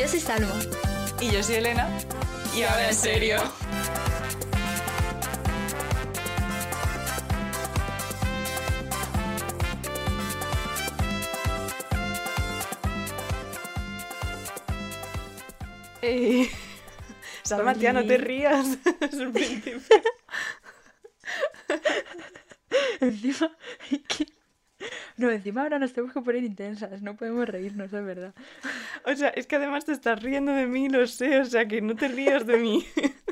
[0.00, 0.58] Yo soy Salma.
[1.20, 1.86] Y yo soy Elena.
[2.56, 3.36] Y ahora en serio.
[16.00, 16.50] Ey.
[17.42, 18.78] Salma, tía, no te rías.
[19.02, 20.02] es un príncipe.
[23.02, 23.54] encima.
[25.20, 27.02] No, encima ahora nos tenemos que poner intensas.
[27.02, 28.34] No podemos reírnos, es verdad.
[29.04, 31.40] O sea, es que además te estás riendo de mí, lo sé.
[31.40, 32.86] O sea, que no te rías de mí.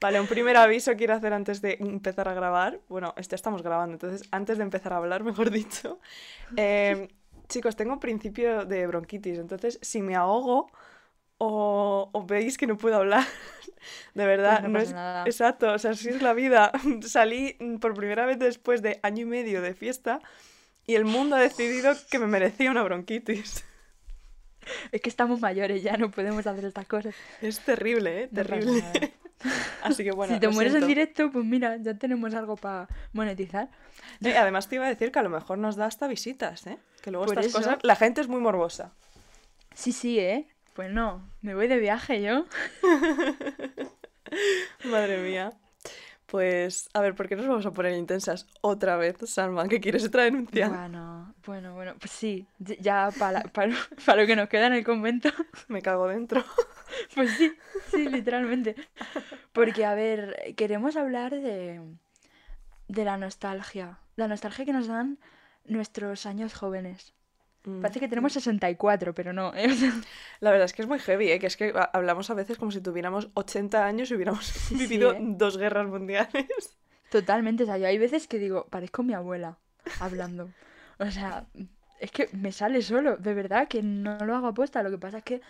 [0.00, 2.80] Vale, un primer aviso quiero hacer antes de empezar a grabar.
[2.88, 6.00] Bueno, este estamos grabando, entonces antes de empezar a hablar, mejor dicho.
[6.56, 7.08] Eh,
[7.48, 10.70] chicos, tengo principio de bronquitis, entonces si me ahogo
[11.42, 13.24] o, veis que no puedo hablar,
[14.14, 15.24] de verdad, Pues no no, es nada.
[15.24, 16.70] exacto, o sea, así es la vida.
[17.02, 20.20] Salí por primera vez después de año y medio de fiesta
[20.86, 23.64] y el mundo ha decidido que me merecía una bronquitis.
[24.92, 27.14] Es que estamos mayores ya, no podemos hacer estas cosas.
[27.40, 28.28] Es terrible, ¿eh?
[28.30, 28.82] No Terrible.
[28.82, 28.92] nada.
[29.82, 30.86] Así que bueno, si te mueres en siento.
[30.86, 33.70] directo, pues mira, ya tenemos algo para monetizar.
[34.20, 36.66] No, y además te iba a decir que a lo mejor nos da hasta visitas,
[36.66, 36.76] ¿eh?
[37.00, 37.58] Que luego Por estas eso.
[37.58, 38.92] cosas, la gente es muy morbosa.
[39.74, 40.46] Sí, sí, ¿eh?
[40.74, 42.46] Pues no, me voy de viaje yo.
[44.84, 45.52] Madre mía.
[46.30, 49.66] Pues, a ver, ¿por qué nos vamos a poner intensas otra vez, Salma?
[49.66, 50.68] ¿Qué quieres otra denuncia?
[50.68, 53.74] Bueno, bueno, bueno, pues sí, ya para, para,
[54.06, 55.30] para lo que nos queda en el convento,
[55.66, 56.44] Me cago dentro.
[57.16, 57.52] pues sí,
[57.90, 58.76] sí, literalmente.
[59.52, 61.80] Porque, a ver, queremos hablar de,
[62.86, 65.18] de la nostalgia, la nostalgia que nos dan
[65.64, 67.12] nuestros años jóvenes.
[67.64, 67.80] Mm.
[67.80, 69.68] Parece que tenemos 64, pero no, ¿eh?
[70.40, 71.38] La verdad es que es muy heavy, ¿eh?
[71.38, 75.12] Que es que hablamos a veces como si tuviéramos 80 años y hubiéramos sí, vivido
[75.12, 75.18] ¿eh?
[75.20, 76.76] dos guerras mundiales.
[77.10, 79.58] Totalmente, o sea, yo hay veces que digo, parezco mi abuela
[79.98, 80.48] hablando.
[80.98, 81.46] O sea,
[81.98, 84.82] es que me sale solo, de verdad, que no lo hago aposta.
[84.82, 85.40] Lo que pasa es que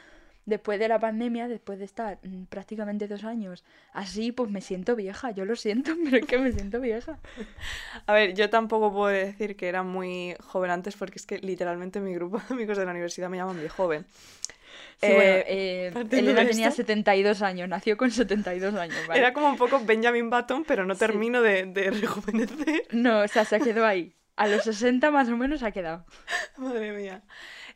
[0.47, 4.97] después de la pandemia, después de estar mm, prácticamente dos años así, pues me siento
[4.97, 5.31] vieja.
[5.33, 7.19] Yo lo siento, pero es que me siento vieja.
[8.07, 12.01] A ver, yo tampoco puedo decir que era muy joven antes porque es que literalmente
[12.01, 14.05] mi grupo de amigos de la universidad me llaman viejo joven.
[15.01, 19.19] Sí, Eh, bueno, eh, partiendo Elena tenía esto- 72 años, nació con 72 años, ¿vale?
[19.21, 21.01] Era como un poco Benjamin Button, pero no Sí.
[21.01, 22.83] termino de, de rejuvenecer.
[22.93, 24.15] No, o sea, se quedó ahí.
[24.37, 26.05] A los 60 más o menos ha quedado.
[26.57, 27.23] Madre mía.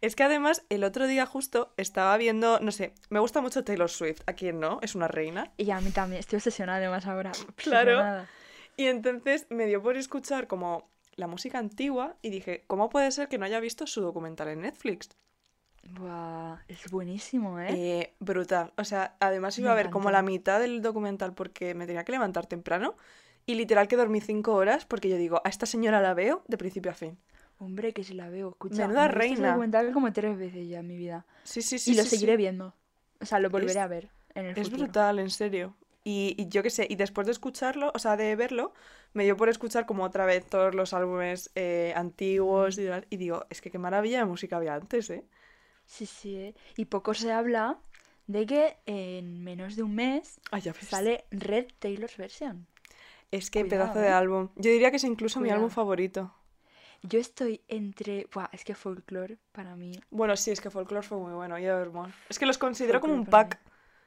[0.04, 3.88] Es que además el otro día justo estaba viendo, no sé, me gusta mucho Taylor
[3.88, 4.78] Swift, ¿a quién no?
[4.82, 5.50] Es una reina.
[5.56, 7.32] Y a mí también, estoy obsesionada además ahora.
[7.56, 8.26] Claro.
[8.76, 13.28] Y entonces me dio por escuchar como la música antigua y dije, ¿cómo puede ser
[13.28, 15.08] que no haya visto su documental en Netflix?
[15.84, 17.68] Buah, es buenísimo, ¿eh?
[17.70, 18.74] Eh, brutal.
[18.76, 22.04] O sea, además iba Me a ver como la mitad del documental porque me tenía
[22.04, 22.94] que levantar temprano
[23.46, 26.58] y literal que dormí cinco horas porque yo digo, a esta señora la veo de
[26.58, 27.18] principio a fin.
[27.58, 28.86] Hombre, que si la veo, escucha.
[28.86, 29.48] Menuda me reina.
[29.50, 31.24] documental como tres veces ya en mi vida.
[31.44, 31.92] Sí, sí, sí.
[31.92, 32.16] y lo sí, sí.
[32.16, 32.74] seguiré viendo.
[33.20, 34.84] O sea, lo volveré Es- a ver en el Es futuro.
[34.84, 35.74] brutal, en serio.
[36.06, 38.74] Y, y yo qué sé, y después de escucharlo, o sea, de verlo,
[39.14, 43.16] me dio por escuchar como otra vez todos los álbumes eh, antiguos y, demás, y
[43.16, 45.24] digo, es que qué maravilla de música había antes, ¿eh?
[45.86, 46.54] Sí, sí, ¿eh?
[46.76, 47.78] Y poco se habla
[48.26, 50.76] de que en menos de un mes Ay, ves.
[50.88, 52.66] sale Red Taylor's Version.
[53.30, 54.12] Es que Cuidado, pedazo de ¿eh?
[54.12, 54.48] álbum.
[54.56, 56.34] Yo diría que es incluso mi álbum favorito.
[57.06, 58.26] Yo estoy entre...
[58.32, 59.92] Buah, es que folklore para mí...
[60.10, 62.12] Bueno, sí, es que Folklore fue muy bueno, y Evermore.
[62.30, 63.60] Es que los considero como un Folklore pack.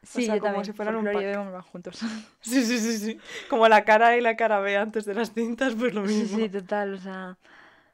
[0.03, 0.65] Sí, sea, yo como también.
[0.65, 1.35] si fueran un Folklore y pack.
[1.35, 1.99] Evermore van juntos.
[2.41, 3.19] Sí, sí, sí, sí.
[3.49, 6.13] Como la cara A y la cara B antes de las cintas, pues lo Sí,
[6.15, 6.37] mismo.
[6.39, 7.37] sí, total, o sea...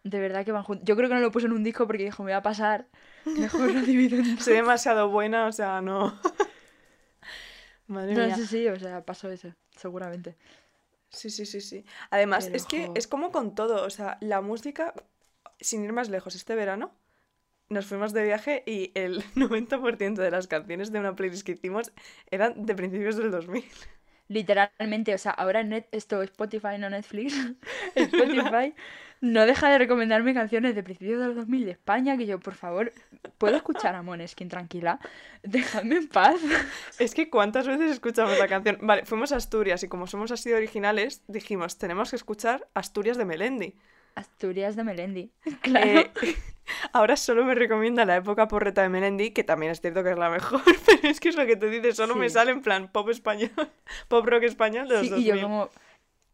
[0.03, 0.85] De verdad que van juntos.
[0.85, 2.87] Yo creo que no lo puse en un disco porque dijo, me va a pasar.
[3.25, 4.37] Mejor lo divido en.
[4.39, 6.19] Soy demasiado buena, o sea, no.
[7.87, 8.35] Madre No, mía.
[8.35, 10.35] sí, sí, o sea, pasó eso, seguramente.
[11.13, 11.85] Sí, sí, sí, sí.
[12.09, 12.93] Además, Pero, es que jo.
[12.95, 14.93] es como con todo, o sea, la música,
[15.59, 16.95] sin ir más lejos, este verano
[17.69, 21.93] nos fuimos de viaje y el 90% de las canciones de una playlist que hicimos
[22.31, 23.65] eran de principios del 2000.
[24.33, 27.33] Literalmente, o sea, ahora en net, esto Spotify, no Netflix,
[27.95, 28.73] Spotify
[29.21, 32.91] no deja de recomendarme canciones de principios del 2000 de España que yo, por favor,
[33.37, 34.99] ¿puedo escuchar a Måneskin tranquila?
[35.43, 36.41] Dejadme en paz.
[36.99, 38.79] Es que cuántas veces escuchamos la canción.
[38.81, 43.15] Vale, fuimos a Asturias y como somos así de originales, dijimos, tenemos que escuchar Asturias
[43.15, 43.75] de Melendi.
[44.15, 45.31] Asturias de Melendi.
[45.61, 46.01] Claro.
[46.01, 46.11] Eh,
[46.93, 50.17] ahora solo me recomienda la época porreta de Melendi, que también es cierto que es
[50.17, 52.33] la mejor, pero es que es lo que te dice, solo me Sí.
[52.35, 53.51] sale en plan pop español,
[54.07, 55.41] pop rock español de los Sí, y yo 2000.
[55.43, 55.69] como...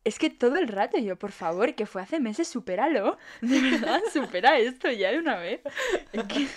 [0.05, 3.17] Es que todo el rato yo, por favor, que fue hace meses, supéralo.
[3.41, 5.61] De verdad, supera esto ya de una vez.
[6.13, 6.47] Es que...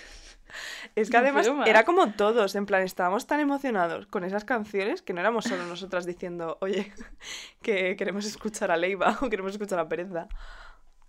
[0.95, 5.11] Es que además era como todos, en plan, estábamos tan emocionados con esas canciones que
[5.11, 6.93] no éramos solo nosotras diciendo, oye,
[7.61, 10.27] que queremos escuchar a Leiva o queremos escuchar a Pereza.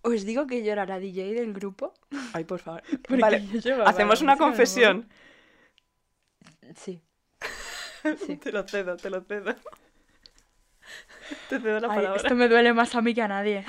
[0.04, 1.94] Os digo que yo era la DJ del grupo.
[2.34, 2.82] Ay, por favor.
[3.08, 3.42] Vale,
[3.86, 5.08] hacemos una confesión.
[6.76, 7.02] Sí.
[8.26, 8.36] Sí.
[8.36, 9.54] Te lo cedo, te lo cedo.
[11.48, 12.16] Te cedo la Ay, palabra.
[12.20, 13.64] esto me duele más a mí que a nadie.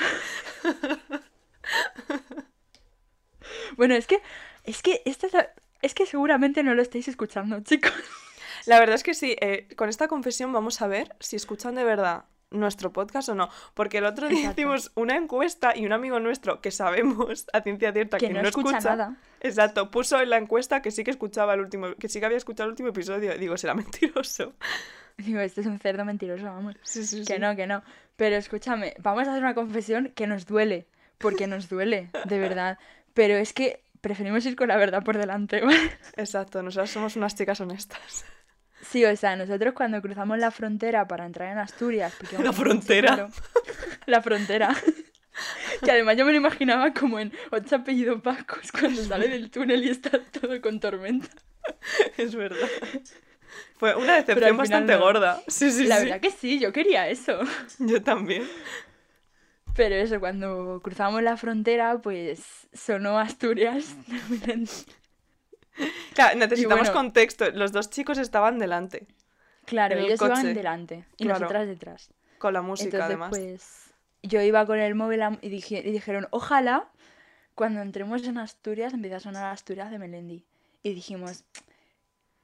[3.78, 4.22] bueno, es que,
[4.66, 7.94] es que, esta es, la- es que seguramente no lo estáis escuchando, chicos.
[8.66, 11.86] La verdad es que sí, eh, con esta confesión vamos a ver si escuchan de
[11.86, 13.50] verdad nuestro podcast o no.
[13.74, 14.62] Porque el otro día Exacto.
[14.62, 18.48] hicimos una encuesta y un amigo nuestro que sabemos a ciencia cierta que, Que no
[18.48, 19.18] escucha nada.
[19.42, 22.38] Exacto, puso en la encuesta que sí que escuchaba el último, que sí que había
[22.38, 23.38] escuchado el último episodio.
[23.38, 24.54] Digo, será mentiroso.
[25.18, 26.76] Digo, este es un cerdo mentiroso, vamos.
[26.84, 27.40] Sí, sí, Que sí.
[27.40, 27.84] no, que no.
[28.16, 30.88] Pero escúchame, vamos a hacer una confesión que nos duele.
[31.18, 32.78] Porque nos duele, de verdad.
[33.14, 35.92] Pero es que preferimos ir con la verdad por delante, ¿vale?
[36.18, 38.26] Exacto, nosotras somos unas chicas honestas.
[38.90, 42.14] Sí, o sea, nosotros cuando cruzamos la frontera para entrar en Asturias.
[42.18, 43.16] porque ¿La frontera?
[43.16, 43.32] claro,
[44.06, 44.76] la frontera.
[45.84, 49.84] que además yo me lo imaginaba como en ocho apellidos vascos cuando sale del túnel
[49.84, 51.28] y está todo con tormenta.
[52.18, 52.70] Es verdad.
[53.78, 55.00] Fue una decepción bastante no.
[55.00, 55.42] gorda.
[55.48, 56.06] Sí, sí, la sí.
[56.06, 57.40] verdad que sí, yo quería eso.
[57.80, 58.44] Yo también.
[59.76, 63.96] Pero eso, cuando cruzamos la frontera, pues sonó Asturias.
[66.14, 66.94] Claro, necesitamos bueno.
[66.94, 67.50] contexto.
[67.52, 69.06] Los dos chicos estaban delante,
[69.66, 70.34] Claro, el ellos coche.
[70.42, 71.40] iban delante y Claro.
[71.42, 72.10] nosotras detrás.
[72.38, 73.30] con la música Entonces, además.
[73.30, 73.94] pues
[74.24, 76.88] yo iba con el móvil y, dije, y dijeron, ojalá
[77.56, 80.44] cuando entremos en Asturias empiece a sonar Asturias de Melendi.
[80.84, 81.44] Y dijimos,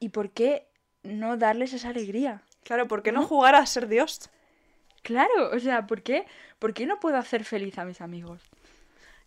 [0.00, 0.66] ¿y por qué
[1.02, 2.42] no darles esa alegría?
[2.64, 3.26] Claro, ¿por qué no ¿no?
[3.26, 4.30] jugar a ser Dios?
[5.02, 6.26] Claro, o sea, ¿por qué,
[6.58, 8.40] ¿por qué no puedo hacer feliz a mis amigos?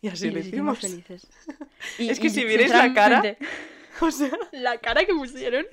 [0.02, 1.06] Y así y lo hicimos hicimos.
[1.08, 1.28] felices.
[2.00, 3.22] Y- Es que si vierais la cara-
[4.02, 5.66] O sea, la cara que pusieron.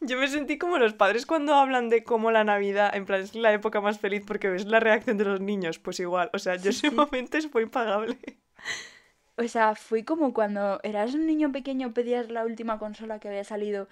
[0.00, 3.34] yo me sentí como los padres cuando hablan de cómo la Navidad, en plan, es
[3.34, 5.78] la época más feliz porque ves la reacción de los niños.
[5.78, 8.18] Pues igual, o sea, yo ese momento fue impagable.
[9.36, 13.44] O sea, fui como cuando eras un niño pequeño, pedías la última consola que había
[13.44, 13.88] salido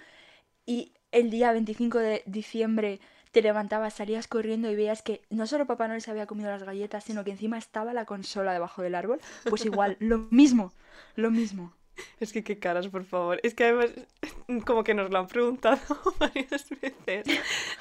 [0.67, 3.01] y el día 25 de diciembre
[3.33, 6.63] te levantabas, salías corriendo y veías que no solo Papá Noel se había comido las
[6.63, 9.21] galletas, sino que encima estaba la consola debajo del árbol.
[9.49, 10.73] Pues igual, lo mismo,
[11.17, 11.75] lo mismo.
[12.21, 13.39] Es que qué caras, por favor.
[13.43, 13.91] Es que además,
[14.67, 15.79] como que nos lo han preguntado
[16.19, 17.25] varias veces.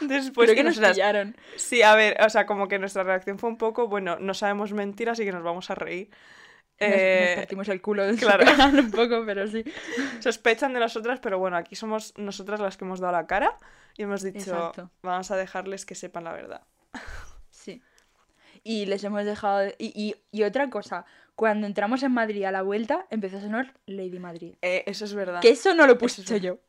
[0.01, 1.35] Después Creo que nos pillaron.
[1.55, 4.73] Sí, a ver, o sea, como que nuestra reacción fue un poco, bueno, no sabemos
[4.73, 6.09] mentir, así que nos vamos a reír.
[6.79, 8.43] Nos, nos Eh, partimos el culo de su claro.
[8.79, 9.63] un poco, pero sí.
[10.19, 13.55] sospechan de nosotras, pero bueno, aquí somos nosotras las que hemos dado la cara
[13.97, 14.89] y hemos dicho, Exacto.
[15.03, 16.63] vamos a dejarles que sepan la verdad.
[17.49, 17.81] Sí.
[18.63, 19.59] Y les hemos dejado...
[19.59, 21.05] de- Y, y, y otra cosa,
[21.41, 24.53] cuando entramos en Madrid a la vuelta, empezó a sonar Lady Madrid.
[24.61, 25.41] Eh, eso es verdad.
[25.41, 26.59] Que eso no lo Eso puse es yo.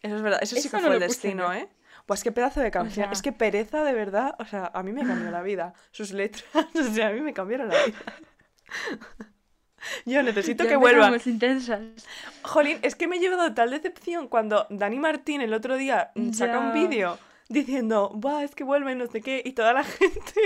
[0.00, 0.38] Eso es verdad.
[0.42, 1.52] Eso sí que no fue el destino, yo.
[1.52, 1.68] ¿eh?
[2.06, 3.04] Pues qué pedazo de canción.
[3.04, 5.74] sea- Es que pereza, de verdad, o sea, a mí me cambió la vida.
[5.90, 6.44] Sus letras,
[6.74, 7.98] o sea, a mí me cambiaron la vida.
[10.06, 11.20] Yo necesito Ya que vuelvan.
[11.26, 11.80] intensas.
[12.42, 16.32] Jolín, es que me he llevado tal decepción cuando Dani Martín el otro día mm,
[16.32, 17.18] saca un vídeo
[17.50, 20.40] diciendo, va, es que vuelve, no sé qué, y toda la gente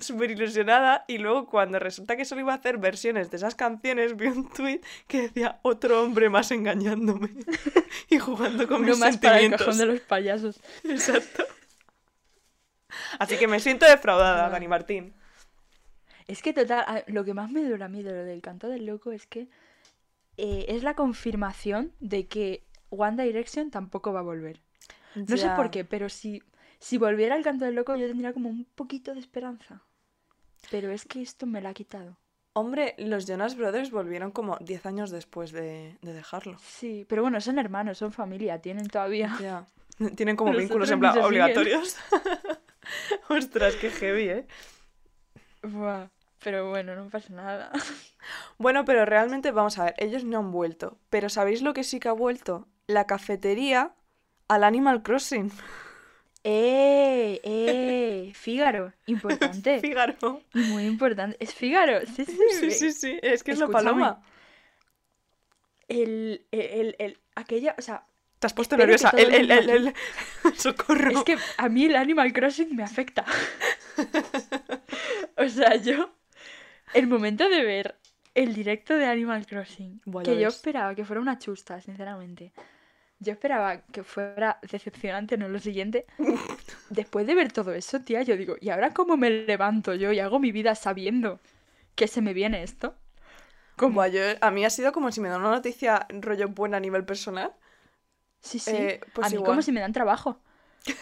[0.00, 4.16] súper ilusionada, y luego cuando resulta que solo iba a hacer versiones de esas canciones,
[4.16, 7.30] vi un tuit que decía, otro hombre más engañándome
[8.08, 10.60] y jugando con Uno mis más para el cajón de los payasos.
[10.84, 11.44] Exacto.
[13.18, 14.48] Así que me siento defraudada.
[14.48, 15.14] Dani Martín.
[16.26, 18.86] Es que total, lo que más me duele a mí de lo del canto del
[18.86, 19.48] loco es que
[20.36, 24.60] eh, es la confirmación de que One Direction tampoco va a volver.
[25.14, 26.42] No sé por qué, pero si,
[26.80, 29.82] si volviera el canto del loco yo tendría como un poquito de esperanza.
[30.70, 32.16] Pero es que esto me la ha quitado.
[32.52, 36.58] Hombre, los Jonas Brothers volvieron como 10 años después de, de dejarlo.
[36.60, 39.36] Sí, pero bueno, son hermanos, son familia, tienen todavía...
[39.40, 39.66] Ya.
[40.16, 41.96] Tienen como Los vínculos en plan obligatorios.
[43.28, 44.46] Ostras, qué heavy, ¿eh?
[45.62, 46.08] Buah,
[46.42, 47.70] pero bueno, no pasa nada.
[48.56, 50.98] Bueno, pero realmente, vamos a ver, ellos no han vuelto.
[51.10, 52.66] Pero ¿sabéis lo que sí que ha vuelto?
[52.86, 53.94] La cafetería
[54.48, 55.52] al Animal Crossing.
[56.44, 57.40] ¡Eh!
[57.44, 58.32] ¡Eh!
[58.34, 59.80] Fígaro, importante.
[59.82, 60.42] Fígaro.
[60.54, 61.36] Muy importante.
[61.40, 63.18] Es Fígaro, sí, sí, Sí, sí, sí.
[63.22, 63.72] Es que es la Escúchame.
[63.72, 64.22] paloma.
[65.88, 68.04] El, el, el, el- aquella, o sea,
[68.38, 69.10] Te has puesto nerviosa.
[69.10, 69.94] El, el, el el,
[70.56, 71.10] Socorro.
[71.10, 73.24] es que a mí el Animal Crossing me afecta.
[75.36, 76.10] O sea, yo,
[76.94, 77.96] el momento de ver
[78.34, 82.52] el directo de Animal Crossing, que yo esperaba que fuera una chusta, sinceramente.
[83.20, 86.06] Yo esperaba que fuera decepcionante, no lo siguiente.
[86.90, 90.20] Después de ver todo eso, tía, yo digo, ¿y ahora cómo me levanto yo y
[90.20, 91.38] hago mi vida sabiendo
[91.94, 92.94] que se me viene esto?
[93.78, 96.80] Buah, yo- a mí ha sido como si me dan una noticia rollo buena a
[96.80, 97.52] nivel personal.
[98.40, 98.72] Sí, sí.
[98.72, 99.50] Eh, pues a mí igual.
[99.50, 100.40] como si me dan trabajo.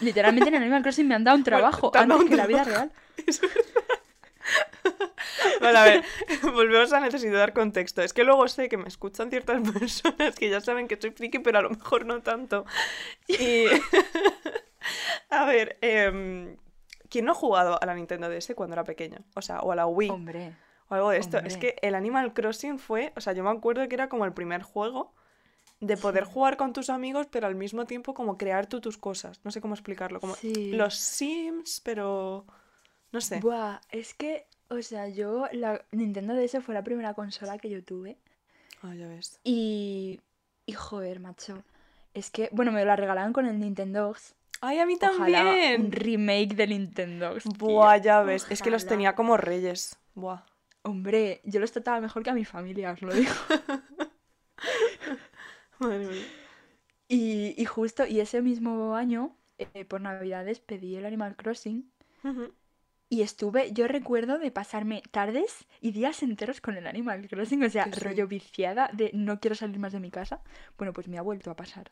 [0.01, 2.63] Literalmente en Animal Crossing me han dado un trabajo dado antes un que la vida
[2.63, 2.91] real.
[3.27, 3.99] Es verdad.
[5.61, 6.03] Vale, a ver,
[6.53, 8.01] volvemos a necesitar contexto.
[8.01, 11.39] Es que luego sé que me escuchan ciertas personas que ya saben que soy friki,
[11.39, 12.65] pero a lo mejor no tanto.
[13.27, 13.65] Y.
[15.29, 16.57] a ver, em,
[17.09, 19.19] ¿quién no ha jugado a la Nintendo DS cuando era pequeño?
[19.35, 20.09] O sea, o a la Wii.
[20.09, 20.55] Hombre.
[20.89, 21.37] O algo de esto.
[21.37, 23.13] Es que el Animal Crossing fue.
[23.15, 25.13] O sea, yo me acuerdo que era como el primer juego
[25.79, 26.31] de poder Sí.
[26.33, 29.39] jugar con tus amigos, pero al mismo tiempo como crear tú tus cosas.
[29.43, 30.19] No sé cómo explicarlo.
[30.19, 30.71] Como Sí.
[30.71, 32.45] los Sims, pero.
[33.11, 33.39] No sé.
[33.39, 37.83] Buah, es que, o sea, yo, la Nintendo DS fue la primera consola que yo
[37.83, 38.17] tuve.
[38.81, 39.39] Ah, ya ves.
[39.43, 40.19] Y,
[40.65, 41.63] y joder, macho.
[42.13, 44.15] Es que, bueno, me la regalaron con el Nintendo.
[44.61, 45.81] ¡Ay, a mí Ojalá también!
[45.81, 47.35] un remake del Nintendo.
[47.57, 48.47] Buah, ya ves.
[48.49, 49.97] Es que los tenía como reyes.
[50.15, 50.43] Buah.
[50.83, 53.33] Hombre, yo los trataba mejor que a mi familia, os lo digo.
[55.79, 56.25] Madre mía.
[57.07, 61.89] Y, y justo, y ese mismo año, eh, por Navidades, pedí el Animal Crossing.
[63.11, 67.69] Y estuve, yo recuerdo de pasarme tardes y días enteros con el Animal Crossing, o
[67.69, 67.91] sea, sí.
[67.99, 70.41] rollo viciada de no quiero salir más de mi casa.
[70.77, 71.91] Bueno, pues me ha vuelto a pasar.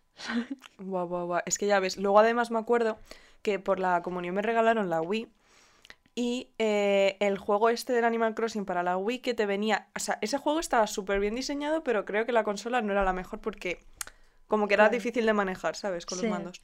[0.77, 1.41] Buah, buah, buah.
[1.47, 1.97] Es que ya ves.
[1.97, 2.99] Luego además me acuerdo
[3.41, 5.27] que por la comunión me regalaron la Wii.
[6.13, 9.87] Y eh, el juego este del Animal Crossing para la Wii que te venía.
[9.95, 13.03] O sea, ese juego estaba súper bien diseñado, pero creo que la consola no era
[13.03, 13.79] la mejor porque
[14.47, 14.95] como que era Claro.
[14.97, 16.05] difícil de manejar, ¿sabes?
[16.05, 16.25] Con Sí.
[16.25, 16.61] los mandos.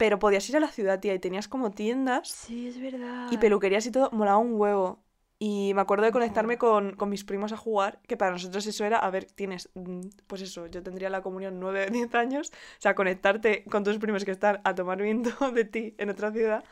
[0.00, 3.28] Pero podías ir a la ciudad, tía, y tenías como tiendas Sí, es verdad.
[3.30, 5.04] y peluquerías y todo, molaba un huevo.
[5.38, 8.84] Y me acuerdo de conectarme con, con mis primos a jugar, que para nosotros eso
[8.86, 12.50] era, a ver, tienes, mm, pues eso, yo tendría la comunión 9 o 10 años,
[12.50, 16.32] o sea, conectarte con tus primos que están a tomar viento de ti en otra
[16.32, 16.64] ciudad,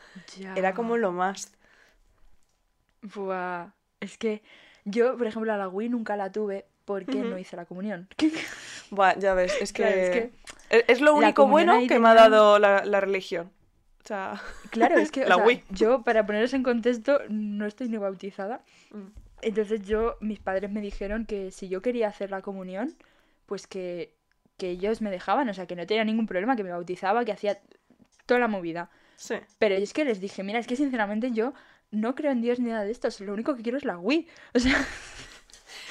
[0.55, 1.51] era como lo más.
[3.03, 3.73] Buah.
[3.99, 4.41] Es que
[4.85, 7.29] yo, por ejemplo, a la Wii nunca la tuve porque Ujú.
[7.29, 8.07] no hice la comunión.
[8.89, 10.31] Buah, ya ves, es que, Claro, es que
[10.71, 13.51] es, es lo único bueno que me ha dado la, la religión.
[14.03, 14.41] O sea,
[14.71, 15.63] Claro, es que, o La sea, Wii.
[15.69, 18.61] yo, para poneros en contexto, no estoy ni bautizada.
[18.91, 19.07] mm,
[19.43, 22.95] Entonces yo, mis padres me dijeron que si yo quería hacer la comunión,
[23.45, 24.15] pues que,
[24.57, 27.31] que ellos me dejaban, o sea, que no tenía ningún problema, que me bautizaba, que
[27.31, 27.59] hacía
[28.25, 28.89] toda la movida.
[29.15, 29.35] sí.
[29.59, 31.53] Pero es que les dije, mira, es que sinceramente yo
[31.91, 34.27] no creo en Dios ni nada de esto, lo único que quiero es la Wii.
[34.55, 34.75] O sea,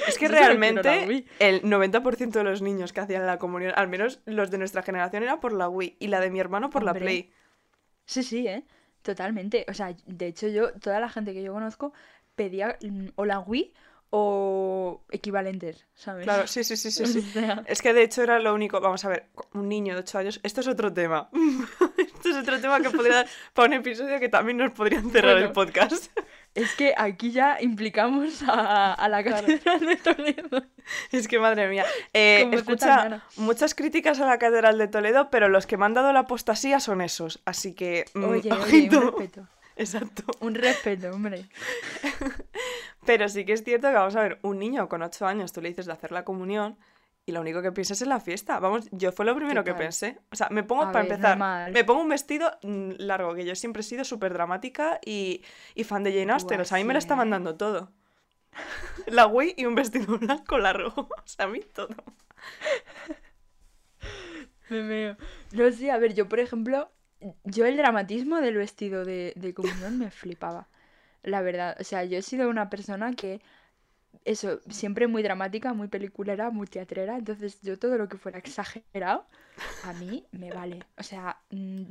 [0.07, 4.21] Es que Yo realmente el 90% de los niños que hacían la comunión, al menos
[4.27, 6.95] los de nuestra generación, era por la Wii y la de mi hermano por la.
[6.95, 7.31] Play.
[8.05, 8.65] sí, sí, ¿eh?
[9.03, 9.65] Totalmente.
[9.69, 11.93] O sea, de hecho yo, toda la gente que yo conozco
[12.35, 13.73] pedía mm, o la Wii
[14.11, 16.25] o equivalentes, ¿sabes?
[16.25, 17.21] Claro, sí, sí, sí, sí, O sí.
[17.23, 18.81] sea, Es que de hecho era lo único.
[18.81, 20.41] Vamos a ver, un niño de 8 años.
[20.43, 21.29] Esto es otro tema.
[21.99, 25.37] Esto es otro tema que podría dar para un episodio que también nos podrían cerrar
[25.39, 26.11] el podcast.
[26.55, 29.47] Es que aquí ya implicamos a, a la Claro.
[29.47, 30.65] Catedral de Toledo.
[31.13, 31.85] Es que madre mía.
[32.15, 36.13] Eh, escucha, muchas críticas a la Catedral de Toledo, pero los que me han dado
[36.13, 37.41] la apostasía son esos.
[37.45, 38.07] Así que.
[38.15, 39.47] mm, Oye, oye, un respeto.
[39.77, 40.25] Exacto.
[40.41, 41.49] Un respeto, hombre.
[43.09, 45.63] Pero sí que es cierto que, vamos a ver, un niño con 8 años tú
[45.63, 46.77] le dices de hacer la comunión
[47.25, 48.61] y lo único que piensas es la fiesta.
[48.61, 50.19] Vamos, yo fue lo primero que pensé.
[50.31, 51.73] O sea, me pongo, A para ver, empezar, normal.
[51.73, 55.43] me pongo un vestido mm, largo, que yo siempre he sido súper dramática y,
[55.75, 56.59] y fan de Jane Austen.
[56.59, 57.31] Buah, O sea, a mí me la sí, estaban ¿eh?
[57.31, 57.93] dando todo.
[59.07, 60.93] La Wii y un vestido blanco largo.
[61.17, 61.95] O sea, a mí todo.
[64.69, 65.17] Me meo.
[65.53, 66.91] No sé, a ver, yo por ejemplo,
[67.45, 70.69] yo el dramatismo del vestido de, de comunión me flipaba.
[71.23, 73.41] La verdad, o sea, yo he sido una persona que,
[74.25, 79.27] eso, siempre muy dramática, muy peliculera, muy teatrera, entonces yo todo lo que fuera exagerado,
[79.83, 80.81] a mí me vale.
[80.99, 81.83] O sea, mm,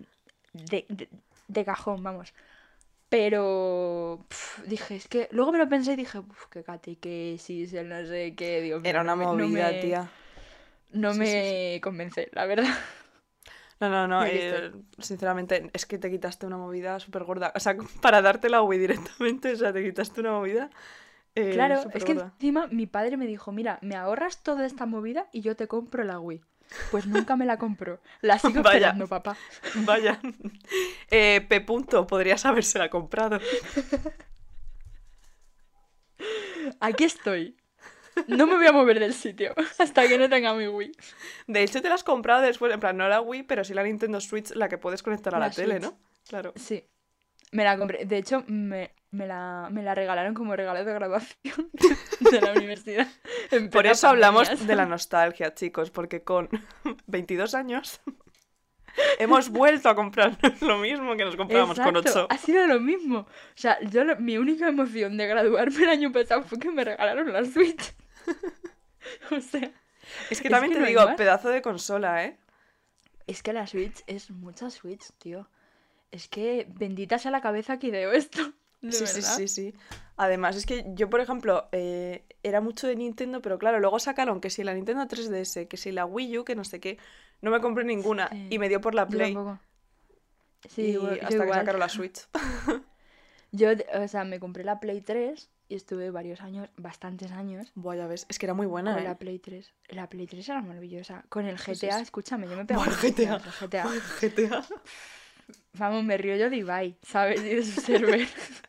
[0.53, 1.10] de, de,
[1.48, 2.34] de cajón, vamos.
[3.10, 7.88] Pero pf, dije, es que luego me lo pensé y dije, uff, qué catequesis, el
[7.89, 10.10] no sé qué, digo, Era una no me- movida, me- tía.
[10.93, 12.74] No Sí, sí, me convence, la verdad.
[13.79, 14.25] No, no, no.
[14.25, 17.51] Eh, sinceramente, es que te quitaste una movida súper gorda.
[17.55, 20.69] O sea, para darte la Wii directamente, o sea, te quitaste una movida.
[21.36, 25.27] eh, Claro, es que encima mi padre me dijo, mira, me ahorras toda esta movida
[25.31, 26.41] y yo te compro la Wii.
[26.91, 28.00] Pues nunca me la compró.
[28.22, 28.77] La sigo Vaya.
[28.77, 29.38] esperando, papá.
[29.86, 30.19] Vaya.
[31.12, 31.62] Eh, P.
[31.62, 33.39] Punto, podrías habérsela comprado.
[36.79, 37.55] Aquí estoy.
[38.27, 40.91] No me voy a mover del sitio hasta que no tenga mi Wii.
[41.47, 43.83] De hecho, te la has comprado después, en plan, no la Wii, pero sí la
[43.83, 45.79] Nintendo Switch, la que puedes conectar a la, La tele.
[45.79, 45.97] ¿no?
[46.27, 46.53] Claro.
[46.55, 46.83] Sí,
[47.51, 48.05] me la compré.
[48.05, 51.71] De hecho, me, me la, me la regalaron como regalo de graduación
[52.31, 53.07] de la universidad.
[53.71, 56.50] Por eso hablamos de la nostalgia, chicos, porque con
[57.07, 58.01] 22 años
[59.19, 62.27] hemos vuelto a comprarnos lo mismo que nos comprábamos con Exacto, 8.
[62.29, 63.19] Ha sido lo mismo.
[63.19, 67.31] O sea, yo mi única emoción de graduarme el año pasado fue que me regalaron
[67.31, 67.93] la Switch.
[69.31, 69.72] o sea,
[70.29, 71.15] Es que es también que te no digo, más.
[71.15, 72.38] pedazo de consola, ¿eh?
[73.27, 75.50] es que la Switch es mucha Switch, tío.
[76.12, 78.39] Es que bendita sea la cabeza que ideó esto.
[78.81, 79.36] De Sí, sí, verdad.
[79.38, 79.74] sí, sí.
[80.17, 84.39] Además, es que yo, por ejemplo, eh, era mucho de Nintendo, pero claro, luego sacaron
[84.39, 86.98] que si la Nintendo 3DS, que si la Wii U, que no sé qué,
[87.41, 88.48] no me compré ninguna Sí.
[88.51, 89.36] y me dio por la Play.
[90.69, 91.53] Sí, y yo hasta que igual.
[91.53, 92.27] sacaron la Switch.
[93.51, 97.95] Yo, o sea, me compré la Play 3 y estuve varios años, bastantes años, Buah,
[97.95, 99.05] ya ves, es que era muy buena, con ¿eh?
[99.05, 99.74] la Play 3.
[99.89, 101.25] La Play 3 era maravillosa.
[101.29, 103.39] Con el GTA, escúchame, yo me pegaba unas GTA.
[103.59, 103.86] GTA.
[104.21, 104.65] GTA
[105.74, 107.41] Vamos, me río yo de Ibai, ¿sabes?
[107.41, 108.27] Y de su server.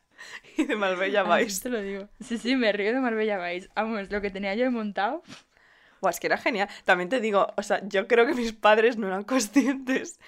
[0.56, 1.62] y de Marbella Vice.
[1.62, 2.08] te lo digo.
[2.20, 3.68] Sí, sí, me río de Marbella Vice.
[3.74, 5.22] Vamos, lo que tenía yo montado.
[6.00, 6.68] Buah, es que era genial.
[6.84, 10.18] También te digo, o sea, yo creo que mis padres no eran conscientes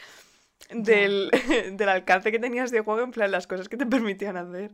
[0.71, 1.31] del,
[1.73, 4.73] del alcance que tenías de juego, en plan, las cosas que te permitían hacer.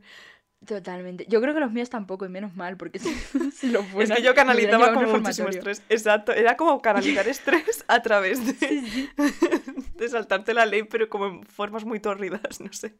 [0.64, 1.26] Totalmente.
[1.28, 3.14] Yo creo que los míos tampoco, y menos mal, porque si,
[3.50, 5.82] si lo Es fueran, que yo canalizaba como muchísimo estrés.
[5.88, 9.10] Exacto, era como canalizar estrés a través de, Sí, sí.
[9.96, 12.94] de saltarte la ley, pero como en formas muy torridas, no sé.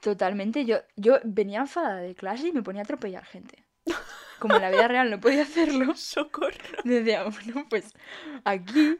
[0.00, 0.64] Totalmente.
[0.64, 3.64] Yo, yo venía enfadada de clase y me ponía a atropellar gente.
[4.38, 5.94] Como en la vida real no podía hacerlo.
[5.96, 6.56] Socorro.
[6.84, 7.92] Decía, bueno, pues
[8.44, 8.96] aquí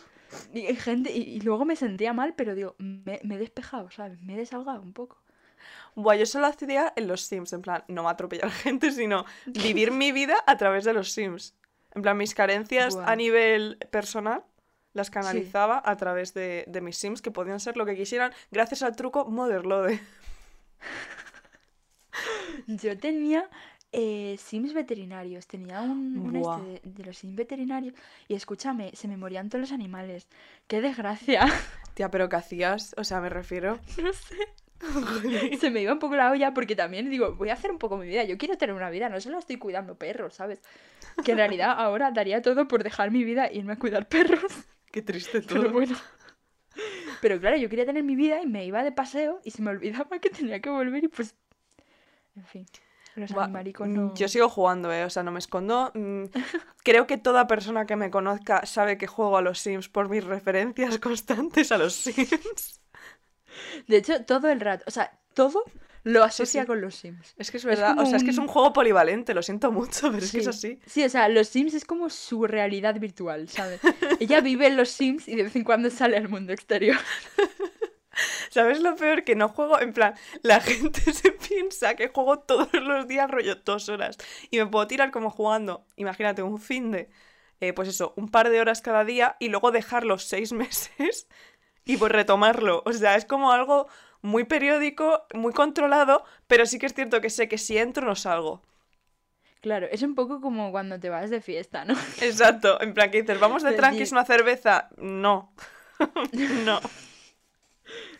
[0.52, 1.12] y gente.
[1.12, 4.20] Y, y luego me sentía mal, pero digo, me, me he despejado, ¿sabes?
[4.22, 5.23] Me he desahogado un poco.
[5.94, 10.12] Buah, yo solo hacía en los Sims, en plan, no atropellar gente, sino vivir mi
[10.12, 11.54] vida a través de los Sims.
[11.94, 13.10] En plan, mis carencias Buah.
[13.10, 14.44] a nivel personal
[14.92, 18.82] las canalizaba a través de, de mis Sims, que podían ser lo que quisieran, gracias
[18.82, 20.00] al truco Motherlode.
[22.66, 23.50] Yo tenía
[23.96, 25.46] eh, Sims veterinarios.
[25.46, 27.94] Tenía un, este de, de los Sims veterinarios.
[28.26, 30.26] Y escúchame, se me morían todos los animales.
[30.66, 31.46] ¡Qué desgracia!
[31.94, 32.94] Tía, pero ¿qué hacías?
[32.98, 33.78] O sea, me refiero.
[34.02, 34.36] no sé.
[35.60, 37.96] Se me iba un poco la olla porque también digo, voy a hacer un poco
[37.96, 38.24] mi vida.
[38.24, 40.60] Yo quiero tener una vida, no solo estoy cuidando perros, ¿sabes?
[41.24, 44.52] Que en realidad ahora daría todo por dejar mi vida e irme a cuidar perros.
[44.90, 45.72] Qué triste Pero todo.
[45.72, 45.96] bueno.
[47.20, 49.70] Pero claro, yo quería tener mi vida y me iba de paseo y se me
[49.70, 51.34] olvidaba que tenía que volver y pues...
[52.36, 52.66] En fin,
[53.16, 54.14] los mm, no...
[54.14, 55.04] Yo sigo jugando, ¿eh?
[55.04, 55.92] O sea, no me escondo.
[55.94, 56.24] Mm,
[56.82, 60.24] Creo que toda persona que me conozca sabe que juego a los Sims por mis
[60.24, 62.80] referencias constantes a los Sims.
[63.86, 65.64] De hecho, todo el rato, o sea, todo
[66.04, 66.66] lo asocia sí.
[66.66, 67.34] con los Sims.
[67.38, 70.12] Es que es verdad, o sea, es que es un- juego polivalente, lo siento mucho,
[70.12, 70.50] pero es que es Sí.
[70.50, 70.80] así.
[70.86, 73.80] Sí, o sea, los Sims es como su realidad virtual, ¿sabes?
[74.20, 76.98] Ella vive en los Sims y de vez en cuando sale al mundo exterior.
[78.50, 79.24] ¿Sabes lo peor?
[79.24, 83.56] Que no juego, en plan, la gente se piensa que juego todos los días, rollo,
[83.56, 84.16] dos horas.
[84.50, 87.10] Y me puedo tirar como jugando, imagínate, un fin de,
[87.60, 91.26] eh, pues eso, un par de horas cada día y luego dejarlo seis meses
[91.84, 92.82] y pues retomarlo.
[92.86, 93.88] O sea, es como algo
[94.22, 98.14] muy periódico, muy controlado, pero sí que es cierto que sé que si entro no
[98.14, 98.62] salgo.
[99.60, 101.94] Claro, es un poco como cuando te vas de fiesta, ¿no?
[102.20, 104.88] Exacto, en plan que dices, vamos de Decir- tranquis una cerveza.
[104.98, 105.54] No.
[106.64, 106.80] no,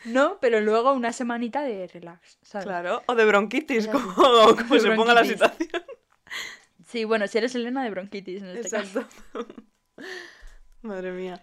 [0.04, 2.66] No, pero luego una semanita de relax, ¿sabes?
[2.66, 3.02] claro.
[3.06, 5.68] O de bronquitis, como, se ponga la situación.
[6.86, 9.00] Sí, bueno, si eres Elena de bronquitis en este caso.
[9.00, 9.46] Exacto.
[10.82, 11.40] Madre mía.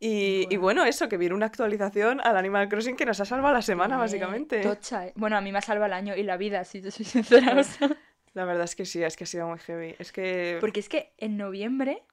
[0.00, 0.84] Y, y Bueno.
[0.84, 3.98] eso, que viene una actualización al Animal Crossing que nos ha salvado la semana, Eh,
[3.98, 4.60] básicamente.
[4.60, 5.12] Tocha, eh.
[5.16, 7.58] Bueno, a mí me salva el año y la vida, si te soy sincera.
[7.58, 7.90] o sea.
[8.34, 9.96] La verdad es que sí, es que ha sido muy heavy.
[9.98, 10.58] Es que.
[10.60, 12.04] Porque es que en noviembre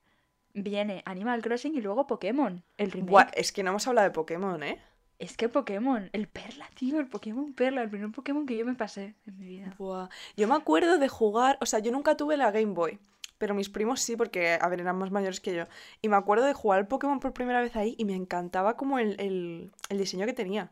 [0.53, 3.31] viene Animal Crossing y luego Pokémon, el remake.
[3.35, 4.79] Es que no hemos hablado de Pokémon, ¿eh?
[5.19, 8.73] Es que Pokémon, el Perla, tío, el Pokémon Perla, el primer Pokémon que yo me
[8.73, 9.73] pasé en mi vida.
[9.77, 10.09] Buah.
[10.35, 12.99] Yo me acuerdo de jugar, o sea, yo nunca tuve la Game Boy,
[13.37, 15.65] pero mis primos sí, porque, a ver, eran más mayores que yo.
[16.01, 18.99] Y me acuerdo de jugar al Pokémon por primera vez ahí y me encantaba como
[18.99, 20.71] el, el, el diseño que tenía.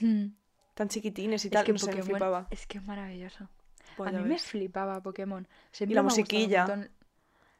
[0.00, 0.28] Hmm.
[0.74, 2.46] Tan chiquitines y Es tal, que no sé, me Pokémon flipaba.
[2.50, 3.48] es que es maravilloso.
[3.96, 4.44] Buah, a mí me ves.
[4.44, 5.46] flipaba Pokémon.
[5.70, 6.66] Siempre la me gustado un musiquilla.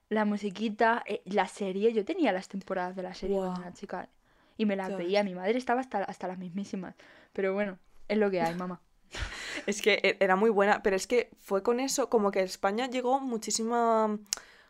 [0.09, 3.47] La musiquita, eh, la serie, yo tenía las temporadas de la serie Buah.
[3.49, 4.09] cuando era chica
[4.57, 5.25] y me las veía.
[5.25, 6.95] Mi madre estaba hasta, hasta las mismísimas.
[7.33, 8.81] Pero bueno, es lo que hay, mamá.
[9.67, 12.43] Es que e- era muy buena, pero es que fue con eso, como que a
[12.43, 14.19] España llegó muchísima,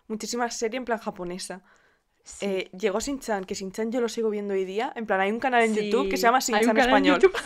[0.09, 1.63] muchísima serie en plan japonesa.
[2.25, 2.47] Sí.
[2.47, 4.93] Eh, llegó que Shin-Chan yo lo sigo viendo hoy día.
[4.95, 7.21] En plan, hay un canal en YouTube que se llama en Español.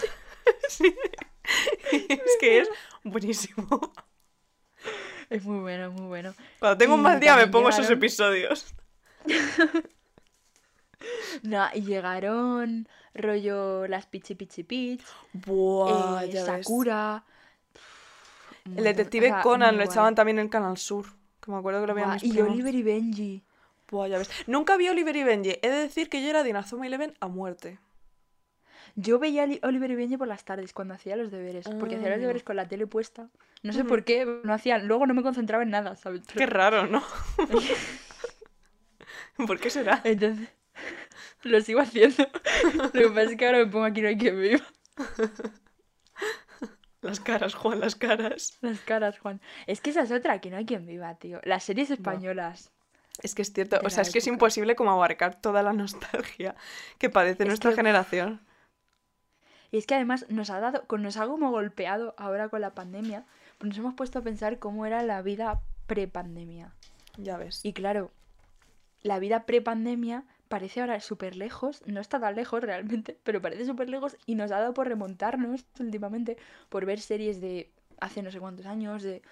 [0.68, 0.94] Sí.
[1.90, 2.68] es que es
[3.02, 3.92] buenísimo.
[5.28, 6.34] Es muy bueno, muy bueno.
[6.60, 8.74] Cuando tengo un mal día me pongo esos episodios.
[11.42, 16.44] No, y llegaron rollo las Pichi Pichi Pitch, Buah, eh, ves.
[18.74, 21.06] El detective Conan lo echaban también en Canal Sur.
[21.40, 22.50] Que me acuerdo que lo veían mis Y primos.
[22.52, 23.42] Oliver y Benji.
[23.90, 24.30] Buah, ya ves.
[24.48, 25.50] Nunca vi Oliver y Benji.
[25.62, 27.78] He de decir que yo era de Inazuma Eleven a muerte.
[28.96, 31.66] Yo veía a Li- Oliver y Benji por las tardes cuando hacía los deberes.
[31.78, 32.20] Porque hacía los Ah.
[32.20, 33.28] deberes con la tele puesta.
[33.62, 34.88] No sé por qué, no hacían.
[34.88, 36.22] Luego no me concentraba en nada, ¿sabes?
[36.26, 37.02] Pero- Qué raro, ¿no?
[39.46, 40.00] ¿Por qué será?
[40.04, 40.48] Entonces,
[41.42, 42.26] lo sigo haciendo.
[42.74, 44.62] Lo que pasa es que ahora me pongo aquí no hay quien viva.
[47.06, 48.58] Las caras, Juan, las caras.
[48.60, 49.40] Las caras, Juan.
[49.66, 51.40] Es que esa es otra que no hay quien viva, tío.
[51.44, 52.70] Las series españolas.
[53.22, 56.54] Es que es cierto, o sea, es que es imposible como abarcar toda la nostalgia
[56.98, 58.40] que padece Es nuestra que- generación.
[59.70, 62.74] Y es que además nos ha dado, con- nos ha como golpeado ahora con la
[62.74, 63.24] pandemia,
[63.58, 66.72] pues nos hemos puesto a pensar cómo era la vida pre-pandemia.
[67.16, 67.60] Ya ves.
[67.64, 68.10] Y claro,
[69.02, 73.88] la vida pre-pandemia parece ahora súper lejos, no está tan lejos realmente, pero parece súper
[73.90, 76.36] lejos y nos ha dado por remontarnos últimamente,
[76.68, 79.22] por ver series de hace no sé cuántos años, de...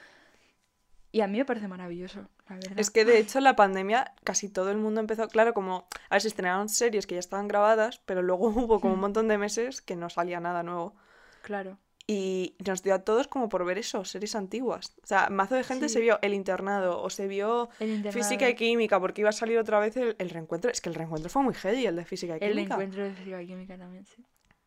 [1.12, 2.76] Y a mí me parece maravilloso, la verdad.
[2.76, 6.20] Es que de hecho la pandemia casi todo el mundo empezó, claro, como a ver,
[6.22, 9.00] se estrenaron series que ya estaban grabadas, pero luego hubo como un Hmm.
[9.00, 10.94] montón de meses que no salía nada nuevo.
[11.42, 11.78] Claro.
[12.06, 14.94] Y nos dio a todos como por ver eso, series antiguas.
[15.02, 18.54] O sea, mazo de gente se vio El Internado o se vio El Física y
[18.54, 20.70] Química porque iba a salir otra vez el, el reencuentro.
[20.70, 22.74] Es que el reencuentro fue muy heavy, el de Física y el Química.
[22.74, 24.22] encuentro de física y química también, sí.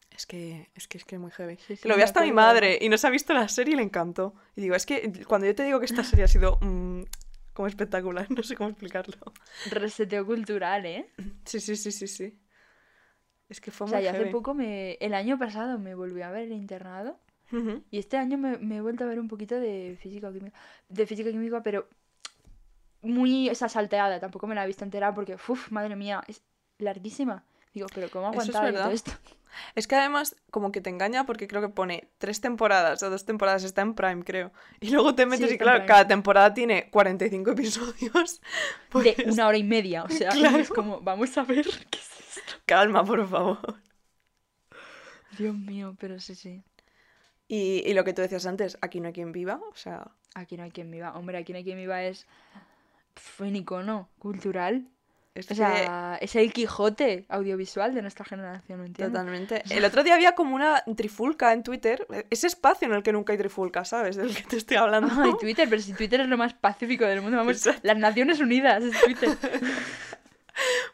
[0.09, 1.57] Es que, es que es que es muy heavy.
[1.57, 3.75] Sí, sí, Que lo vi hasta mi madre y no se ha visto la serie
[3.75, 4.33] y le encantó.
[4.55, 7.03] Y digo, es que cuando yo te digo que esta serie ha sido mm,
[7.53, 9.15] como espectacular, no sé cómo explicarlo.
[9.69, 11.11] Reseteo cultural, ¿eh?
[11.45, 12.39] Sí, sí, sí, sí, sí.
[13.47, 14.93] Es que fue O sea, muy y hace poco me...
[14.93, 17.19] El año pasado me volví a ver el internado
[17.91, 20.57] Y este año me, me he vuelto a ver un poquito de física química.
[20.89, 21.87] De física química, pero
[23.01, 24.19] muy esa salteada.
[24.19, 26.41] Tampoco me la he visto entera porque, uff, madre mía, es
[26.79, 27.43] larguísima.
[27.73, 29.11] Digo, pero ¿cómo Eso es todo esto?
[29.75, 33.25] Es que además como que te engaña porque creo que pone tres temporadas o dos
[33.25, 34.51] temporadas, está en Prime creo.
[34.81, 38.41] Y luego te metes y claro, cada temporada tiene 45 episodios.
[38.93, 40.03] De Pues una hora y media.
[40.03, 40.57] O sea, Claro.
[40.57, 42.53] es como, vamos a ver qué es esto.
[42.67, 43.79] calma, por favor.
[45.37, 46.63] Dios mío, pero sí, sí.
[47.47, 50.55] Y, y lo que tú decías antes, aquí no hay quien viva, o sea, Aquí
[50.55, 51.13] no hay quien viva.
[51.17, 52.27] Hombre, aquí no hay quien viva es
[53.15, 54.87] pf, un icono cultural.
[55.35, 59.13] O sea, es el Quijote audiovisual de nuestra generación, ¿me entiendes?
[59.13, 59.63] totalmente.
[59.69, 63.33] El otro día había como una trifulca en Twitter, ese espacio en el que nunca
[63.33, 64.15] hay trifulca, ¿sabes?
[64.15, 65.11] Del que te estoy hablando.
[65.21, 67.81] Ay, Twitter, pero si Twitter es lo más pacífico del mundo, vamos, Exacto.
[67.83, 69.29] las Naciones Unidas es Twitter.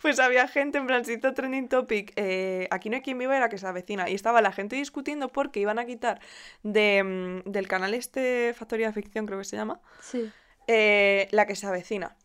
[0.03, 3.39] Pues había gente en plan, se hizo trending topic, eh, aquí no hay quien viva
[3.39, 4.09] la que se avecina.
[4.09, 6.19] Y estaba la gente discutiendo porque iban a quitar
[6.61, 10.29] de, mm, del canal este Factoría de Ficción, creo que se llama, Sí.
[10.67, 12.17] eh, la que se avecina.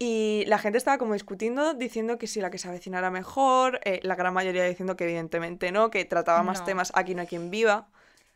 [0.00, 3.78] Y la gente estaba como discutiendo, diciendo que si la que se avecina era mejor,
[3.84, 6.64] eh, la gran mayoría diciendo que evidentemente no, que trataba más No.
[6.66, 7.86] temas aquí no hay quien viva,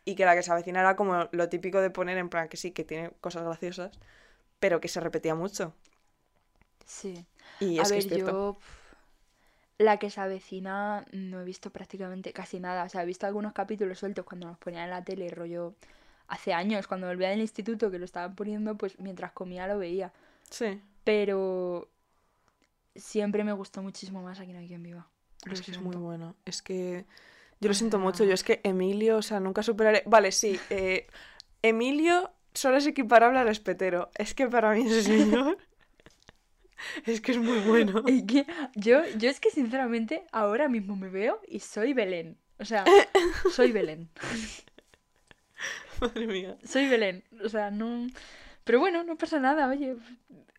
[0.05, 2.55] y que la que se avecina era como lo típico de poner en plan que
[2.55, 3.99] sí, que tiene cosas graciosas,
[4.61, 5.73] pero que se repetía mucho.
[6.85, 7.25] Sí.
[7.59, 8.57] Y A que ver, es yo.
[9.77, 12.83] La que se avecina no he visto prácticamente casi nada.
[12.83, 15.75] O sea, he visto algunos capítulos sueltos cuando nos ponían en la tele, rollo.
[16.27, 20.11] Hace años, cuando volvía del instituto que lo estaban poniendo, pues mientras comía lo veía.
[20.49, 20.81] Sí.
[21.03, 21.89] Pero.
[22.95, 25.07] Siempre me gustó muchísimo más Aquí no hay quien viva.
[25.45, 26.35] Lo Es que es muy bueno.
[26.45, 27.05] Es que
[27.59, 28.23] yo lo siento mucho.
[28.23, 30.03] Yo es que Emilio, o sea, nunca superaré.
[30.05, 30.59] Vale, sí.
[30.69, 31.07] eh,
[31.61, 34.09] Emilio solo es equiparable al espetero.
[34.15, 35.57] Es que para mí ese señor.
[37.05, 38.03] es que es muy bueno.
[38.07, 42.37] Es que yo, yo es que sinceramente ahora mismo me veo y soy Belén.
[42.59, 42.83] O sea,
[43.51, 44.09] soy Belén.
[46.01, 46.57] Madre mía.
[46.63, 47.23] Soy Belén.
[47.43, 48.07] O sea, no.
[48.63, 49.95] Pero bueno, no pasa nada, oye.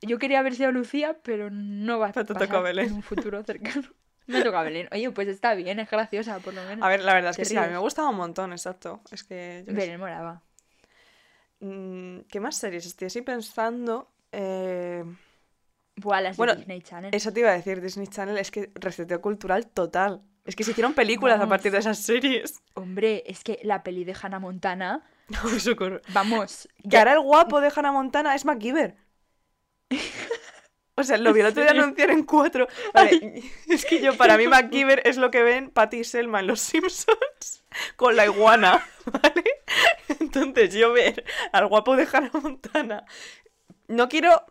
[0.02, 2.86] Yo quería haber sido Lucía, pero no va a pasar toca Belén.
[2.88, 3.88] en un futuro cercano.
[4.26, 4.88] Me toca Belén.
[4.92, 6.84] Oye, pues está bien, es graciosa, por lo menos.
[6.84, 9.00] A ver, la verdad es que sí, a mí me gustaba un montón, exacto.
[9.10, 9.64] Es que.
[9.66, 9.74] yo.
[9.74, 10.42] Belén moraba.
[11.60, 12.86] Mm, ¿Qué más series?
[12.86, 14.10] Estoy así pensando.
[14.32, 15.04] eh,
[16.00, 17.14] Buah, las de Bueno, Disney Channel.
[17.14, 20.22] Eso te iba a decir, Disney Channel es que reseteo cultural total.
[20.44, 22.62] Es que se hicieron películas a partir de esas series.
[22.74, 26.00] Hombre, es que la peli de Hannah Montana, No, socorro.
[26.14, 26.68] vamos.
[26.88, 28.96] Que ahora el guapo de Hannah Montana es MacGyver.
[30.94, 32.66] O sea, lo vi el otro día anunciar en cuatro.
[32.94, 36.46] Vale, es que yo, para mí, MacGyver es lo que ven Patty y Selma en
[36.48, 37.64] Los Simpsons
[37.96, 39.44] con la iguana, ¿vale?
[40.20, 43.04] Entonces, yo ver al guapo de Hannah Montana.
[43.86, 44.44] No quiero.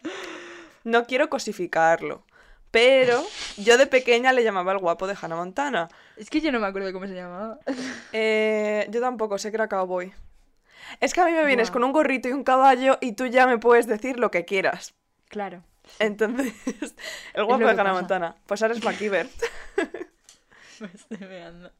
[0.87, 2.23] No quiero cosificarlo.
[2.71, 3.23] Pero
[3.57, 5.89] yo de pequeña le llamaba al guapo de Hannah Montana.
[6.15, 7.59] Es que yo no me acuerdo cómo se llamaba.
[8.13, 10.13] Eh, yo tampoco, sé que era cowboy.
[11.01, 13.45] Es que a mí me vienes con un gorrito y un caballo y tú ya
[13.47, 14.93] me puedes decir lo que quieras.
[15.27, 15.63] Claro.
[15.99, 16.53] Entonces,
[17.33, 17.93] el guapo de Hannah pasa.
[17.93, 18.35] Montana.
[18.45, 19.27] Pues ahora es MacGyver.
[20.79, 21.71] Me estoy meando.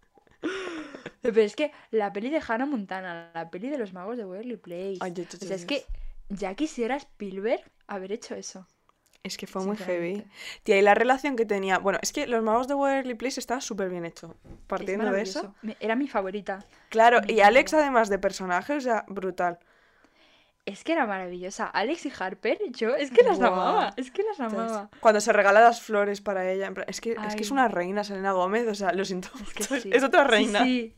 [1.21, 4.57] Pero es que la peli de Hannah Montana, la peli de los magos de Waverly
[4.57, 4.97] Place.
[5.01, 5.85] Ay, yo- yo- o sea, es que
[6.29, 8.67] ya quisiera Spielberg haber hecho eso.
[9.27, 10.25] Es que fue muy heavy.
[10.63, 11.77] Tía, y la relación que tenía.
[11.79, 14.35] Bueno, es que Los Magos de Waverly Place estaba súper bien hecho.
[14.45, 15.53] Es Partiendo de eso.
[15.79, 16.65] Era mi favorita.
[16.89, 19.59] Claro, y Alex, además de personaje, o sea, brutal.
[20.65, 21.65] Es que era maravillosa.
[21.67, 23.93] Alex y Harper, yo es que las amaba.
[23.95, 24.89] Es que las Entonces, amaba.
[24.99, 26.73] cuando se regala las flores para ella.
[26.87, 28.67] es, que, es que es una reina, Selena Gómez.
[28.67, 29.29] O sea, lo siento.
[29.33, 29.89] Es que mucho, sí.
[29.93, 30.63] Es otra Sí, reina.
[30.63, 30.93] sí.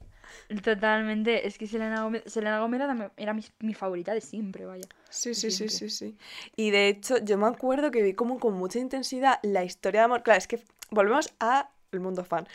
[0.64, 1.48] Totalmente.
[1.48, 4.86] Es que Selena Gómez, Selena Gómez era, era mi, mi favorita de siempre, vaya.
[5.10, 5.78] Sí, sí, sí, siempre.
[5.78, 6.18] sí, sí.
[6.56, 10.06] Y de hecho, yo me acuerdo que vi como con mucha intensidad la historia de
[10.06, 10.24] amor.
[10.24, 10.60] Claro, es que
[10.90, 12.48] volvemos a el mundo fan.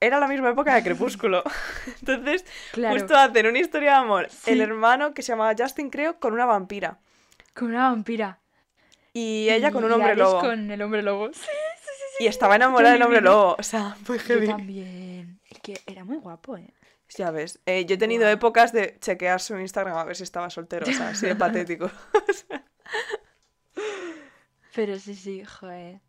[0.00, 1.42] Era la misma época de Crepúsculo.
[2.00, 2.98] Entonces, Claro.
[2.98, 4.24] justo hacen una historia de amor.
[4.46, 4.60] El Sí.
[4.60, 6.98] hermano que se llamaba Justin, creo, con una vampira.
[7.54, 8.38] Con una vampira.
[9.12, 10.40] Y ella con un hombre lobo.
[10.40, 11.32] con el hombre lobo.
[11.32, 11.40] Sí,
[12.20, 13.56] Y estaba enamorada del hombre lobo.
[13.58, 14.46] O sea, muy yo heavy.
[14.46, 15.40] también.
[15.48, 16.72] Es que era muy guapo, ¿eh?
[17.16, 17.60] Ya ves.
[17.66, 20.86] Eh, yo he tenido épocas de chequear su Instagram a ver si estaba soltero.
[20.88, 21.90] O sea, así de patético.
[24.74, 26.00] Pero sí, sí, joder.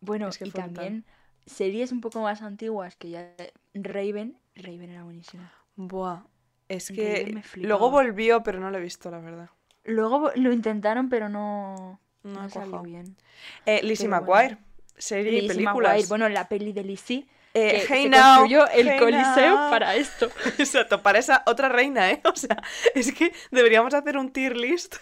[0.00, 1.04] Bueno, Es que y también
[1.46, 3.34] series un poco más antiguas que ya...
[3.74, 4.38] Raven.
[4.54, 5.52] Raven era buenísima.
[5.76, 6.22] Buah.
[6.68, 9.50] Es que luego volvió, pero no lo he visto, la verdad.
[9.84, 11.98] Luego lo intentaron, pero no...
[12.22, 13.16] No No salió bien.
[13.64, 14.58] Eh, Lizzie McGuire.
[14.96, 15.92] Serie y Lizzie películas.
[15.92, 17.26] McGuire, bueno, la peli de Lizzie,
[17.58, 19.70] Eh, que Hey se Now, construyó el Hey coliseo Now.
[19.70, 20.30] para esto.
[20.58, 22.20] Exacto, para esa otra reina, ¿eh?
[22.24, 22.62] O sea,
[22.94, 24.96] es que deberíamos hacer un tier list.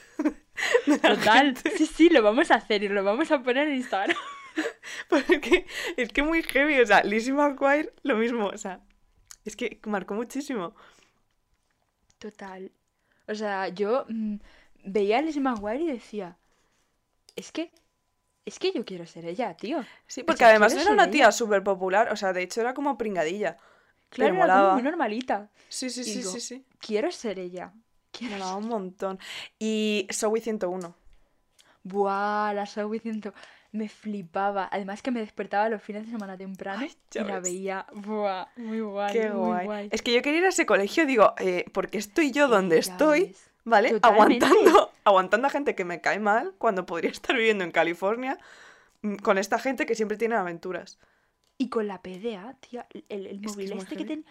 [1.03, 1.57] Total.
[1.77, 4.16] Sí, sí, lo vamos a hacer y lo vamos a poner en Instagram.
[5.09, 5.66] Porque
[5.97, 6.81] es que muy heavy.
[6.81, 8.47] O sea, Lizzie McGuire, lo mismo.
[8.47, 8.81] O sea,
[9.45, 10.75] es que marcó muchísimo.
[12.19, 12.73] Total.
[13.29, 14.37] O sea, yo mm,
[14.85, 16.38] veía a Lizzie McGuire y decía,
[17.35, 17.71] es que,
[18.47, 19.85] es que yo quiero ser ella, tío.
[20.07, 22.11] Sí, O porque sea, además era una tía súper popular.
[22.13, 23.59] O sea, de hecho era como pringadilla.
[24.09, 25.51] Claro, Pero era como muy normalita.
[25.69, 26.65] Sí, sí, Y sí, digo, sí, sí.
[26.81, 27.73] Quiero ser ella.
[28.13, 29.19] Quiero Molaba ser- un montón.
[29.59, 30.95] Y Zoe 101.
[31.83, 33.33] Buah, la Zoe 100
[33.73, 34.69] me flipaba.
[34.73, 37.87] Además que me despertaba los fines de semana temprano Ay, y la veía.
[37.93, 39.65] Buah, muy guay, Qué muy guay.
[39.67, 39.89] guay.
[39.93, 42.93] Es que yo quería ir a ese colegio, digo, eh, porque estoy yo donde Ya
[42.93, 43.51] estoy, ves.
[43.65, 43.91] ¿vale?
[43.91, 44.45] Totalmente.
[44.47, 48.38] Aguantando, aguantando a gente que me cae mal cuando podría estar viviendo en California
[49.03, 50.99] mm, con esta gente que siempre tiene aventuras.
[51.59, 54.27] Y con la PDA, tía, el, el que móvil es muy este que ten...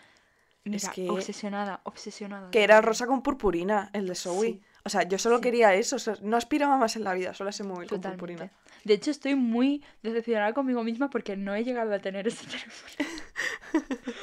[0.65, 2.49] Mira, que- obsesionada, obsesionada.
[2.51, 4.47] Que era rosa con purpurina, el de Zoe.
[4.47, 4.61] Sí.
[4.83, 5.41] O sea, yo solo Sí.
[5.43, 8.51] quería eso, o sea, no aspiraba más en la vida, solo ese móvil con purpurina.
[8.83, 13.09] De hecho, estoy muy decepcionada conmigo misma porque no he llegado a tener ese teléfono.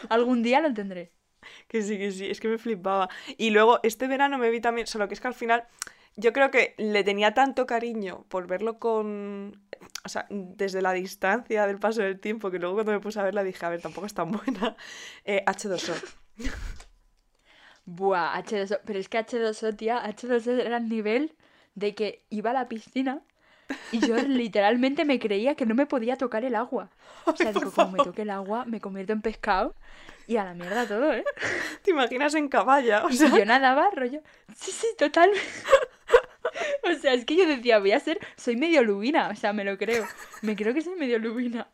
[0.09, 1.13] Algún día lo tendré.
[1.69, 3.09] Que sí, que sí, es que me flipaba.
[3.37, 5.65] Y luego este verano me vi también, solo que es que al final
[6.17, 9.61] yo creo que le tenía tanto cariño por verlo con...
[10.05, 13.25] O sea, desde la distancia del paso del tiempo, que luego cuando me puse a
[13.25, 14.77] verla dije, a ver, tampoco es tan buena.
[15.25, 15.95] Eh, H2O.
[17.85, 18.81] Buah, H2O.
[18.85, 21.35] Pero es que H2O, tía, H2O era el nivel
[21.75, 23.23] de que iba a la piscina
[23.91, 26.91] y yo literalmente me creía que no me podía tocar el agua.
[27.25, 29.75] O sea, Ay, digo, como me toque el agua, me convierto en pescado
[30.27, 31.25] y a la mierda todo, ¿eh?
[31.83, 33.05] ¿Te imaginas en caballa?
[33.05, 34.23] O Y sea, yo nadaba, rollo.
[34.55, 35.31] Sí, sí, total.
[36.83, 39.65] O sea, es que yo decía, voy a ser, soy medio lubina, o sea, me
[39.65, 40.07] lo creo.
[40.43, 41.69] Me creo que soy medio lubina.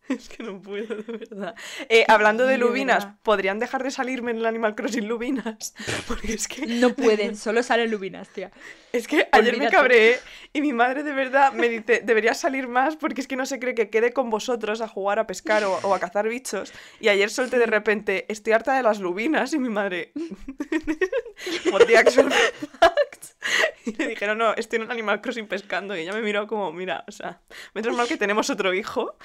[0.10, 1.54] es que no puedo, de verdad.
[1.88, 3.06] Eh, hablando de lubinas.
[3.22, 5.74] ¿podrían dejar de salirme en el Animal Crossing lubinas?
[6.08, 6.66] Porque es que...
[6.66, 8.50] No pueden, solo salen lubinas, tía.
[8.92, 10.18] Es que ayer me cabreé
[10.52, 13.60] y mi madre de verdad me dice, deberías salir más porque es que no se
[13.60, 16.72] cree que quede con vosotros a jugar a pescar o, o a cazar bichos.
[16.98, 20.12] Y ayer solté de repente, estoy harta de las lubinas y mi madre,
[21.72, 23.19] what the actual fact?
[23.86, 26.72] Y le dije, no, estoy en un Animal Crossing pescando y ella me miró como,
[26.72, 27.40] mira, o sea,
[27.74, 29.16] menos mal que tenemos otro hijo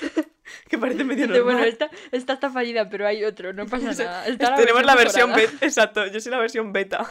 [0.68, 1.44] que parece medio normal.
[1.44, 4.26] bueno, esta, esta está fallida, pero hay otro, no pasa nada.
[4.26, 5.52] Está tenemos la versión mejorada.
[5.52, 7.08] beta, exacto, yo soy la versión beta.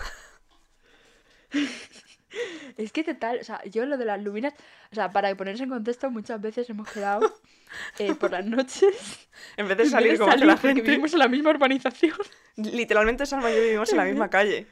[2.78, 4.54] Es que total, o sea, yo lo de las lubinas,
[4.92, 7.34] o sea, para ponerse en contexto, muchas veces hemos quedado
[8.00, 9.30] eh, por las noches.
[9.56, 12.18] En vez de vez salir de como salir, la gente, vivimos en la misma urbanización.
[12.58, 14.68] literalmente Salma y yo vivimos en la misma calle.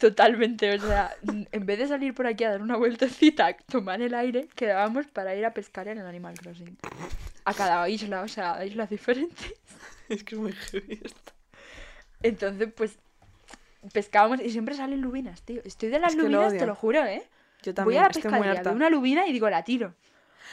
[0.00, 1.14] Totalmente, o sea,
[1.52, 5.34] en vez de salir por aquí a dar una vueltecita, tomar el aire, quedábamos para
[5.36, 6.78] ir a pescar en el Animal Crossing.
[7.44, 9.52] A cada isla, o sea, a islas diferentes.
[10.08, 11.32] Es que es muy heavy esto.
[12.22, 12.98] Entonces, pues,
[13.92, 15.60] pescábamos y siempre salen lubinas, tío.
[15.64, 17.22] Estoy de las Es que lo lubinas, te lo juro, ¿eh?
[17.62, 18.70] Yo Voy también a la estoy muy pescadería, harta.
[18.70, 19.94] veo una lubina y digo, la tiro.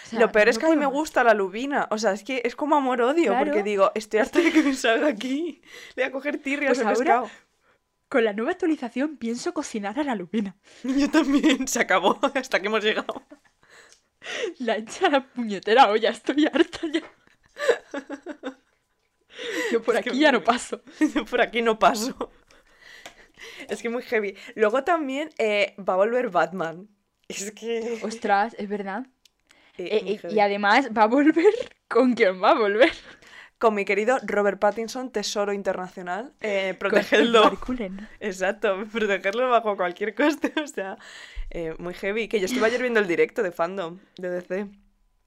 [0.06, 1.88] O sea, Lo peor es no que a mí me gusta la lubina.
[1.90, 3.36] O sea, es que es como amor-odio.
[3.40, 5.62] Porque digo, estoy harta de que me salga aquí.
[5.96, 7.30] Le voy a coger tirrias Pues de pescado.
[8.10, 10.56] Con la nueva actualización pienso cocinar a la lubina.
[10.84, 11.67] Yo también.
[11.67, 12.20] Se acabó.
[12.36, 13.22] Hasta que hemos llegado.
[14.60, 17.02] La echa a la puñetera olla, estoy harta ya.
[19.72, 20.82] Yo por Es aquí ya no paso.
[21.13, 22.32] Yo por aquí no paso.
[23.70, 24.36] Es que muy heavy.
[24.56, 26.88] Luego también eh, va a volver Batman.
[27.28, 28.00] Es que...
[28.04, 29.06] Ostras, es verdad.
[29.78, 31.54] eh, Eh, y además va a volver
[31.88, 32.91] con quien va a volver.
[33.58, 36.32] Con mi querido Robert Pattinson, Tesoro Internacional.
[36.41, 37.58] Eh, protegerlo.
[38.20, 40.98] Exacto, protegerlo bajo cualquier coste, o sea,
[41.50, 42.28] eh, muy heavy.
[42.28, 44.67] Que yo estuve ayer viendo el directo de fandom de DC.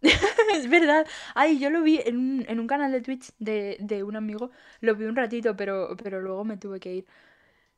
[0.55, 1.07] es verdad.
[1.35, 4.51] Ay, yo lo vi en un, en un canal de Twitch de, de un amigo.
[4.81, 7.07] Lo vi un ratito, pero, pero luego me tuve que ir.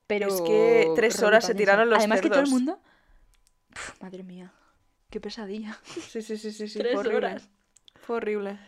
[0.06, 0.28] Pero.
[0.28, 2.78] Es que tres Robert horas se tiraron los Además que todo el mundo.
[4.00, 4.52] Madre mía.
[5.08, 5.78] Qué pesadilla.
[5.84, 6.78] Sí, sí, sí, sí, sí.
[6.78, 7.16] Tres horrible.
[7.16, 7.48] horas.
[7.96, 8.58] Fue horrible.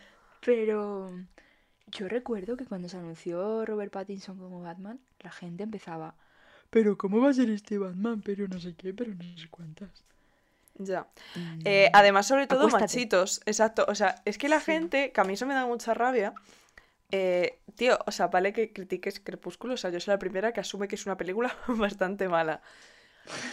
[0.43, 1.11] Pero
[1.95, 6.15] yo recuerdo que cuando se anunció Robert Pattinson como Batman, la gente empezaba.
[6.69, 8.21] Pero ¿cómo va a ser este Batman?
[8.21, 10.05] Pero no sé qué, pero no sé cuántas.
[10.77, 11.07] Ya.
[11.35, 12.69] Mm, Eh, además, sobre todo Acuéstate.
[12.69, 13.85] machitos, exacto.
[13.87, 14.61] O sea, es que la Sí.
[14.61, 16.33] gente, que a mí eso me da mucha rabia.
[17.11, 20.61] eh, tío, o sea, vale que critiques Crepúsculo, o sea, yo soy la primera que
[20.61, 22.61] asume que es una película bastante mala.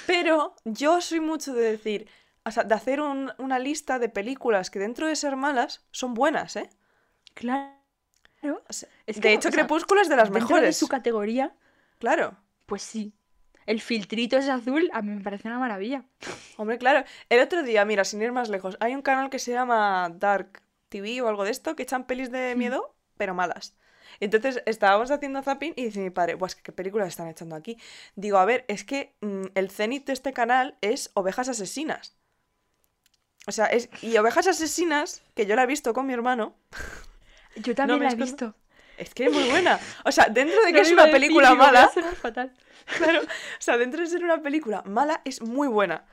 [0.06, 2.08] Pero yo soy mucho de decir,
[2.44, 6.14] o sea, de hacer un- una lista de películas que dentro de ser malas son
[6.14, 6.70] buenas, ¿eh?
[7.34, 7.81] Claro.
[8.42, 10.76] O sea, Es de hecho, o sea, Crepúsculo es de las Dentro de mejores.
[10.76, 11.54] su categoría,
[11.98, 12.36] Claro.
[12.66, 13.12] pues sí.
[13.64, 16.04] El filtrito ese azul a mí me parece una maravilla.
[16.56, 17.04] Hombre, claro.
[17.28, 20.62] El otro día, mira, sin ir más lejos, hay un canal que se llama Dark
[20.88, 23.76] TV o algo de esto, que echan pelis de miedo, pero malas.
[24.18, 27.78] Entonces estábamos haciendo zapping y dice mi padre, pues qué películas están echando aquí.
[28.16, 32.16] Digo, a ver, es que mm, el cenit de este canal es Ovejas Asesinas.
[33.46, 33.88] O sea, es.
[34.02, 36.54] Y Ovejas Asesinas, que yo la he visto con mi hermano,
[37.54, 38.54] Yo también me la he visto.
[38.96, 39.78] es que es muy buena.
[40.04, 41.88] O sea, dentro de que No es una decir, película a mala,
[42.20, 42.52] fatal.
[42.98, 43.26] Claro, o
[43.60, 46.04] sea, dentro de ser una película mala, es muy buena.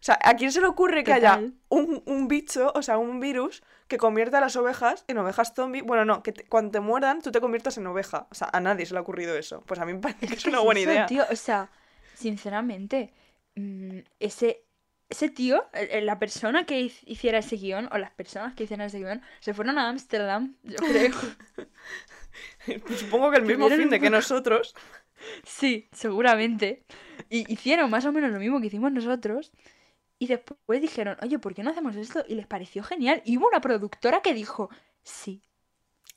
[0.00, 1.36] O sea, ¿a quién se le ocurre que haya
[1.68, 5.82] un, un bicho, o sea, un virus, que convierta a las ovejas en ovejas zombie?
[5.82, 8.26] Bueno, no, que te- cuando te muerdan tú te conviertas en oveja.
[8.30, 9.62] O sea, a nadie se le ha ocurrido eso.
[9.66, 11.06] Pues a mí me parece que es ¿Qué una buena eso, idea.
[11.06, 11.24] tío?
[11.30, 11.70] O sea,
[12.12, 13.14] sinceramente,
[13.56, 14.65] mm, ese,
[15.08, 15.64] ese tío,
[16.02, 19.78] la persona que hiciera ese guion, o las personas que hicieran ese guion, se fueron
[19.78, 21.14] a Ámsterdam, yo creo.
[22.86, 24.74] Pues supongo que el mismo fin de que nosotros.
[25.42, 26.84] sí, seguramente.
[27.30, 29.52] Y hicieron más o menos lo mismo que hicimos nosotros.
[30.18, 32.24] Y después dijeron, oye, ¿por qué no hacemos esto?
[32.28, 33.22] Y les pareció genial.
[33.24, 34.68] Y hubo una productora que dijo,
[35.02, 35.42] sí.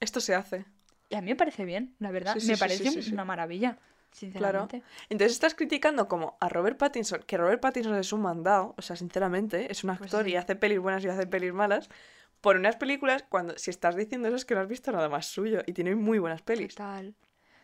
[0.01, 0.65] Esto se hace.
[1.09, 2.33] Y a mí me parece bien, la verdad.
[2.33, 3.77] Sí, sí, me sí, parece una maravilla,
[4.11, 4.83] sinceramente.
[5.09, 8.95] Entonces estás criticando como a Robert Pattinson, que Robert Pattinson es un mandado, o sea,
[8.95, 11.89] sinceramente, es un Pues actor y hace pelis buenas y hace pelis malas,
[12.41, 15.25] por unas películas cuando si estás diciendo eso es que no has visto nada más
[15.27, 16.75] suyo y tiene muy buenas pelis.
[16.75, 17.13] Total.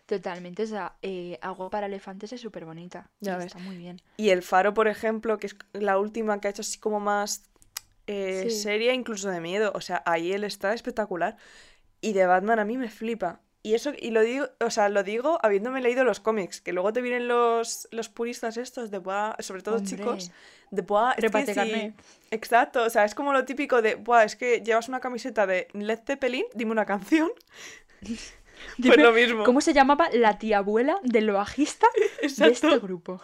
[0.05, 3.09] Totalmente, o sea, eh, Agua para elefantes es súper bonita.
[3.21, 3.47] Ya ves.
[3.47, 3.99] Está muy bien.
[4.17, 7.49] Y El Faro, por ejemplo, que es la última que ha hecho así como más
[8.05, 8.51] eh, Sí.
[8.59, 9.71] seria, incluso de miedo.
[9.73, 11.37] O sea, ahí él está espectacular.
[12.01, 13.39] Y de Batman a mí me flipa.
[13.65, 16.93] Y eso, y lo digo, o sea, lo digo habiéndome leído los cómics, que luego
[16.93, 19.89] te vienen los, los puristas estos de Buah, sobre todo Hombre.
[19.89, 20.31] chicos,
[20.69, 21.93] de Buah, es que.
[22.29, 25.67] Exacto, o sea, es como lo típico de, Buah, es que llevas una camiseta de
[25.73, 27.31] Led Zeppelin, dime una canción.
[28.77, 29.43] Pues Dime, lo mismo.
[29.43, 31.87] ¿Cómo se llamaba la tía abuela del bajista
[32.21, 33.19] de este grupo?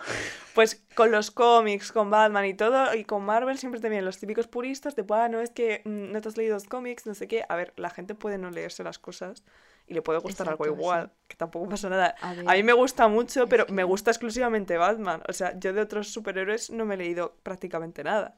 [0.54, 4.17] Pues con los cómics, con Batman y todo, y con Marvel siempre te vienen los
[4.17, 7.30] típicos puristas de, bueno, es que mm, no te has leído los cómics, no sé
[7.30, 7.45] qué.
[7.47, 9.45] A ver, la gente puede no leerse las cosas
[9.87, 10.71] y le puede gustar algo sí.
[10.71, 12.15] igual, que tampoco pasa nada.
[12.21, 15.21] A A mí me gusta mucho, pero me gusta exclusivamente Batman.
[15.27, 18.35] O sea, yo de otros superhéroes no me he leído prácticamente nada.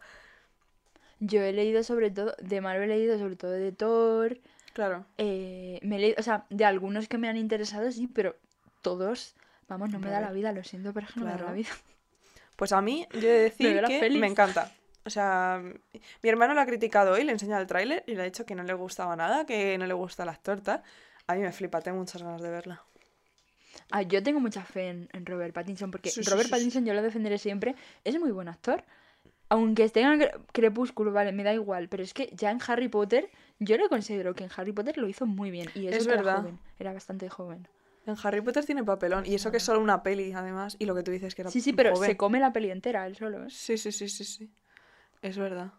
[1.20, 4.40] Yo he leído sobre todo, de Marvel he leído sobre todo de Thor,
[4.74, 5.06] Claro.
[5.18, 8.36] eh, me he leído, o sea, de algunos que me han interesado, sí, pero
[8.82, 9.36] todos,
[9.70, 11.54] vamos, no me da la vida, lo siento, pero es que no me da la
[11.54, 11.70] vida.
[12.56, 14.72] Pues a mí, yo he de decir las que me encanta.
[15.06, 15.62] O sea,
[16.22, 18.46] mi hermano lo ha criticado hoy, le he enseñado el tráiler y le ha dicho
[18.46, 20.82] que no le gustaba nada, que no le gusta el actor, tal.
[21.28, 22.82] A mí me flipa, tengo muchas ganas de verla.
[23.92, 26.52] Ah, yo tengo mucha fe en, en Robert Pattinson, porque Sí, Robert sí.
[26.52, 28.84] Pattinson yo lo defenderé siempre, es muy buen actor.
[29.50, 32.88] Aunque esté en Cre- Crepúsculo, vale, me da igual, pero es que ya en Harry
[32.88, 35.70] Potter, yo le considero que en Harry Potter lo hizo muy bien.
[35.76, 36.40] Y eso Es que era verdad.
[36.40, 37.68] joven, era bastante joven.
[38.06, 40.96] En Harry Potter tiene papelón, y eso que es solo una peli, además, y lo
[40.96, 42.10] que tú dices que era Sí, sí, pero joven.
[42.10, 43.50] se come la peli entera él solo, ¿eh?
[43.50, 44.52] Sí, sí, sí, sí, sí.
[45.22, 45.72] Es verdad.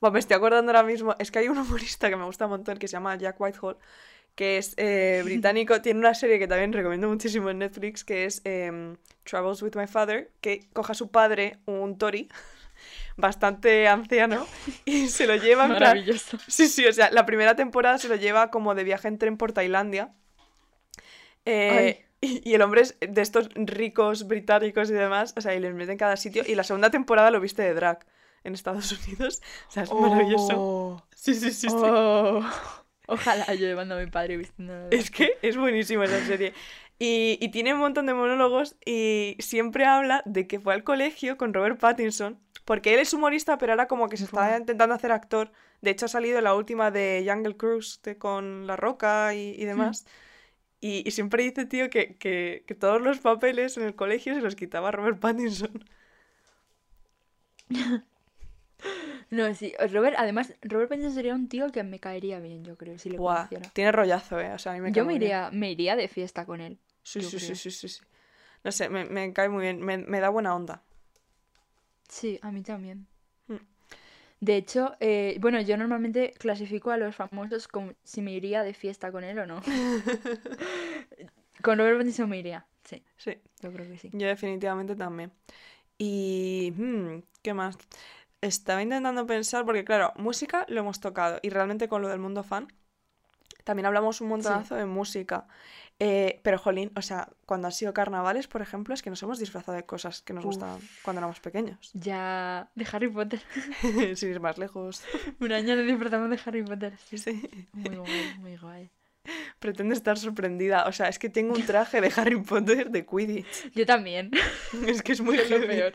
[0.00, 2.50] Bueno, me estoy acordando ahora mismo, es que hay un humorista que me gusta un
[2.50, 3.78] montón que se llama Jack Whitehall,
[4.36, 8.42] que es eh, británico, tiene una serie que también recomiendo muchísimo en Netflix, que es
[8.44, 12.28] em, Travels with My Father, que coja a su padre, un Tory,
[13.16, 14.46] bastante anciano,
[14.84, 15.96] y se lo lleva en plan...
[15.96, 16.38] Maravilloso.
[16.46, 19.36] Sí, sí, o sea, la primera temporada se lo lleva como de viaje en tren
[19.36, 20.12] por Tailandia.
[21.44, 25.60] Eh, y, y el hombre es de estos ricos británicos y demás, o sea, y
[25.60, 26.42] les mete en cada sitio.
[26.46, 28.04] Y la segunda temporada lo viste de drag
[28.44, 29.42] en Estados Unidos.
[29.68, 30.54] O sea, es maravilloso.
[30.56, 31.76] Oh, Sí, sí, sí, sí.
[31.76, 32.44] oh.
[33.06, 36.52] Ojalá yo llevando a mi padre vistiendo Es que es buenísima esa serie.
[36.98, 41.36] Y, y tiene un montón de monólogos y siempre habla de que fue al colegio
[41.36, 45.12] con Robert Pattinson, porque él es humorista, pero ahora como que se está intentando hacer
[45.12, 45.52] actor.
[45.82, 49.64] De hecho, ha salido la última de Jungle Cruise de- con La Roca y, y
[49.66, 50.06] demás.
[50.80, 54.40] Y, y siempre dice, tío, que, que, que todos los papeles en el colegio se
[54.42, 55.84] los quitaba Robert Pattinson.
[59.30, 62.96] No, sí, Robert, además, Robert Pattinson sería un tío que me caería bien, yo creo,
[62.98, 63.70] si le Buah, conociera.
[63.72, 64.52] tiene rollazo, ¿eh?
[64.52, 65.30] O sea, a mí me cae Yo me muy bien.
[65.30, 66.78] iría, me iría de fiesta con él.
[67.02, 68.00] Sí, yo sí, sí, sí, sí, sí.
[68.62, 70.82] No sé, me, me cae muy bien, me, me da buena onda.
[72.08, 73.06] Sí, a mí también.
[73.48, 73.56] Mm.
[74.40, 78.74] De hecho, eh, bueno, yo normalmente clasifico a los famosos como si me iría de
[78.74, 79.60] fiesta con él o no.
[81.62, 84.10] Con Robert Pattinson me iría, sí, Sí, yo creo que sí.
[84.12, 85.32] yo definitivamente también.
[85.98, 86.72] Y...
[86.76, 87.76] hmm, ¿qué más?
[88.40, 92.42] Estaba intentando pensar, porque claro, música lo hemos tocado, y realmente con lo del mundo
[92.42, 92.68] fan,
[93.64, 95.48] también hablamos un montonazo de música.
[95.98, 99.40] Eh, pero, jolín, o sea, cuando han sido carnavales, por ejemplo, es que nos hemos
[99.40, 100.50] disfrazado de cosas que nos Uf.
[100.54, 101.90] gustaban cuando éramos pequeños.
[101.94, 103.42] Ya, de Harry Potter.
[104.16, 105.02] Sin ir más lejos.
[105.40, 106.96] Un año nos disfrazamos de Harry Potter.
[106.98, 107.68] Sí, Sí.
[107.72, 108.90] Muy guay, muy guay.
[109.58, 110.86] Pretende estar sorprendida.
[110.86, 113.72] O sea, es que tengo un traje de Harry Potter de Quidditch.
[113.74, 114.30] Yo también.
[114.86, 115.94] Es que es muy Es lo peor.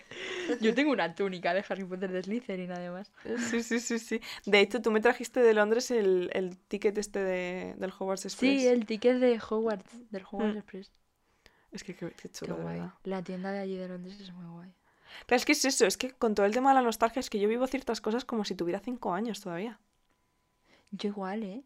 [0.59, 3.11] Yo tengo una túnica de Harry Potter de Slytherin, además.
[3.49, 4.21] Sí, sí, sí, sí.
[4.45, 8.61] De hecho, tú me trajiste de Londres el, el ticket este de, del Hogwarts Express.
[8.61, 10.57] Sí, el ticket de Hogwarts, del Hogwarts Mm.
[10.57, 10.91] Express.
[11.71, 12.75] Es que qué, qué Qué chulo, guay.
[12.79, 12.93] verdad.
[13.03, 14.73] La tienda de allí de Londres es muy guay.
[15.25, 17.29] Claro, es que es eso, es que con todo el tema de la nostalgia es
[17.29, 19.79] que yo vivo ciertas cosas como si tuviera cinco años todavía.
[20.91, 21.63] Yo igual, ¿eh?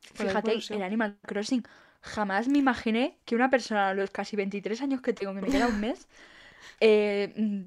[0.00, 1.62] Fíjate, el Animal Crossing.
[2.00, 5.48] Jamás me imaginé que una persona a los casi 23 años que tengo, que me
[5.48, 6.06] queda un mes,
[6.80, 7.62] eh, mm,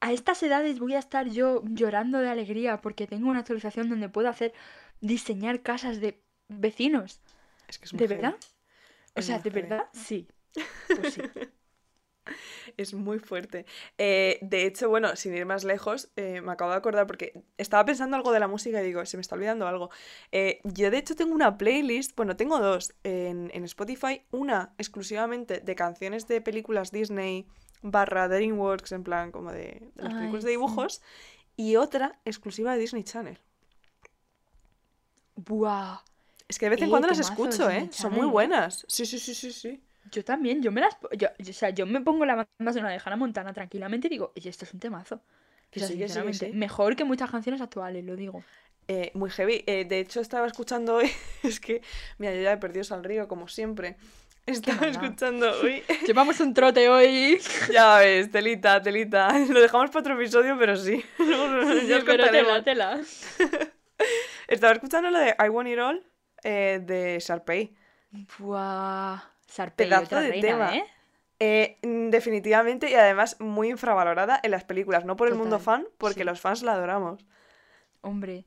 [0.00, 4.08] a estas edades voy a estar yo llorando de alegría porque tengo una actualización donde
[4.08, 4.52] puedo hacer
[5.00, 7.20] diseñar casas de vecinos.
[7.68, 8.34] Es que es ¿De verdad?
[9.14, 9.84] O Es sea, ¿de verdad?
[9.92, 10.28] Sí.
[10.88, 11.22] Pues sí.
[12.76, 13.66] Es muy fuerte.
[13.98, 17.84] Eh, de hecho, bueno, sin ir más lejos, eh, me acabo de acordar porque estaba
[17.84, 19.90] pensando algo de la música y digo, se me está olvidando algo.
[20.32, 25.60] Eh, yo de hecho tengo una playlist, bueno, tengo dos en, en Spotify, una exclusivamente
[25.60, 27.46] de canciones de películas Disney
[27.82, 30.52] barra DreamWorks, en plan como de, de las Ay, películas de sí.
[30.52, 31.02] dibujos,
[31.56, 33.38] y otra exclusiva de Disney Channel.
[35.36, 36.02] Buah.
[36.48, 37.88] Es que de vez en cuando las escucho, ¿eh?
[37.92, 38.84] Son muy buenas.
[38.88, 39.80] Sí, sí, sí, sí, sí.
[40.10, 40.96] Yo también, yo me las...
[41.12, 44.10] Yo, yo- o sea, yo me pongo la banda sonora de Hannah Montana tranquilamente y
[44.10, 45.22] digo, oye, esto es un temazo.
[45.70, 46.52] Que O sea, sí, que sí, que sinceramente, sí.
[46.56, 48.42] mejor que muchas canciones actuales, lo digo.
[48.88, 49.62] Eh, muy heavy.
[49.66, 51.10] Eh, de hecho, estaba escuchando hoy.
[51.44, 51.80] Es que,
[52.18, 53.96] mira, yo ya he perdido al río, como siempre.
[54.46, 55.82] Estaba escuchando hoy.
[56.06, 57.38] Llevamos un trote hoy.
[57.72, 59.38] ya ves, telita, telita.
[59.48, 61.04] Lo dejamos para otro episodio, pero sí.
[61.18, 63.00] Luego ya os pero tela, tela.
[64.48, 66.04] Estaba escuchando lo de I Want It All
[66.42, 67.72] eh, de Sharpay.
[68.38, 69.22] Buah.
[69.58, 70.76] Otra de reina, tema.
[70.76, 70.84] ¿eh?
[71.42, 75.04] Eh, definitivamente y además muy infravalorada en las películas.
[75.04, 76.24] No por el mundo fan, porque sí.
[76.24, 77.24] los fans la adoramos.
[78.02, 78.44] Hombre,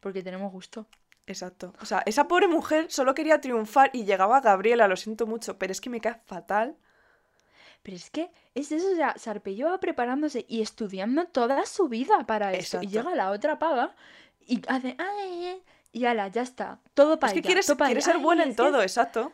[0.00, 0.86] porque tenemos gusto.
[1.26, 1.72] Exacto.
[1.80, 5.72] O sea, esa pobre mujer solo quería triunfar y llegaba Gabriela, lo siento mucho, pero
[5.72, 6.76] es que me cae fatal.
[7.82, 12.26] Pero es que es eso, o sea, Sarpey lleva preparándose y estudiando toda su vida
[12.26, 12.80] para eso.
[12.82, 13.94] Y llega la otra pava
[14.40, 16.80] y hace, ay, ay", y ala, ya está.
[16.94, 19.32] Todo para Es que ella, quieres, quieres ser buena en todo, exacto.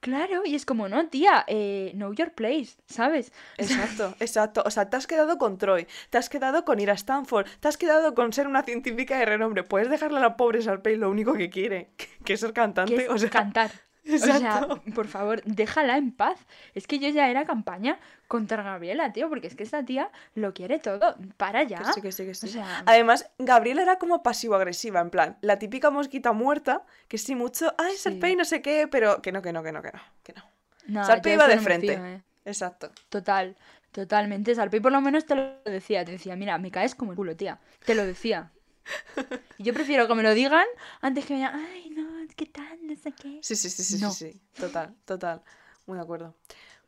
[0.00, 3.32] Claro, y es como, no, tía, eh, know your place, ¿sabes?
[3.58, 4.62] Exacto, exacto.
[4.64, 7.68] O sea, te has quedado con Troy, te has quedado con ir a Stanford, te
[7.68, 9.62] has quedado con ser una científica de renombre.
[9.62, 11.90] Puedes dejarle a la pobre Sharpay lo único que quiere,
[12.24, 12.96] que es ser cantante.
[12.96, 13.70] que es o sea, cantar.
[14.14, 14.82] O sea, exacto.
[14.94, 16.38] por favor, déjala en paz.
[16.74, 17.98] Es que yo ya era campaña
[18.28, 21.16] contra Gabriela, tío, porque es que esta tía lo quiere todo.
[21.36, 21.78] Para ya.
[21.78, 22.46] Que sí, que sí, que sí.
[22.46, 27.34] O sea, Además, Gabriela era como pasivo-agresiva, en plan, la típica mosquita muerta, que sí
[27.34, 27.94] mucho, ay.
[27.96, 30.42] Sharpay no sé qué, pero que no, que no, que no, que no, que no.
[30.86, 31.94] no, iba de no frente.
[31.94, 32.22] fío, eh.
[32.44, 32.90] Exacto.
[33.08, 33.56] Total,
[33.92, 34.54] totalmente.
[34.54, 36.04] Sarpey por lo menos te lo decía.
[36.04, 37.58] Te decía, mira, me caes como el culo, tía.
[37.84, 38.50] Te lo decía.
[39.58, 40.64] Y yo prefiero que me lo digan
[41.02, 42.08] antes que me digan, ay, no,
[42.40, 42.78] ¿qué tal?
[42.86, 43.38] No sé qué.
[43.42, 44.10] Sí, sí, sí, sí, No.
[44.10, 44.40] sí, sí.
[44.58, 45.42] Total, total.
[45.84, 46.34] Muy de acuerdo.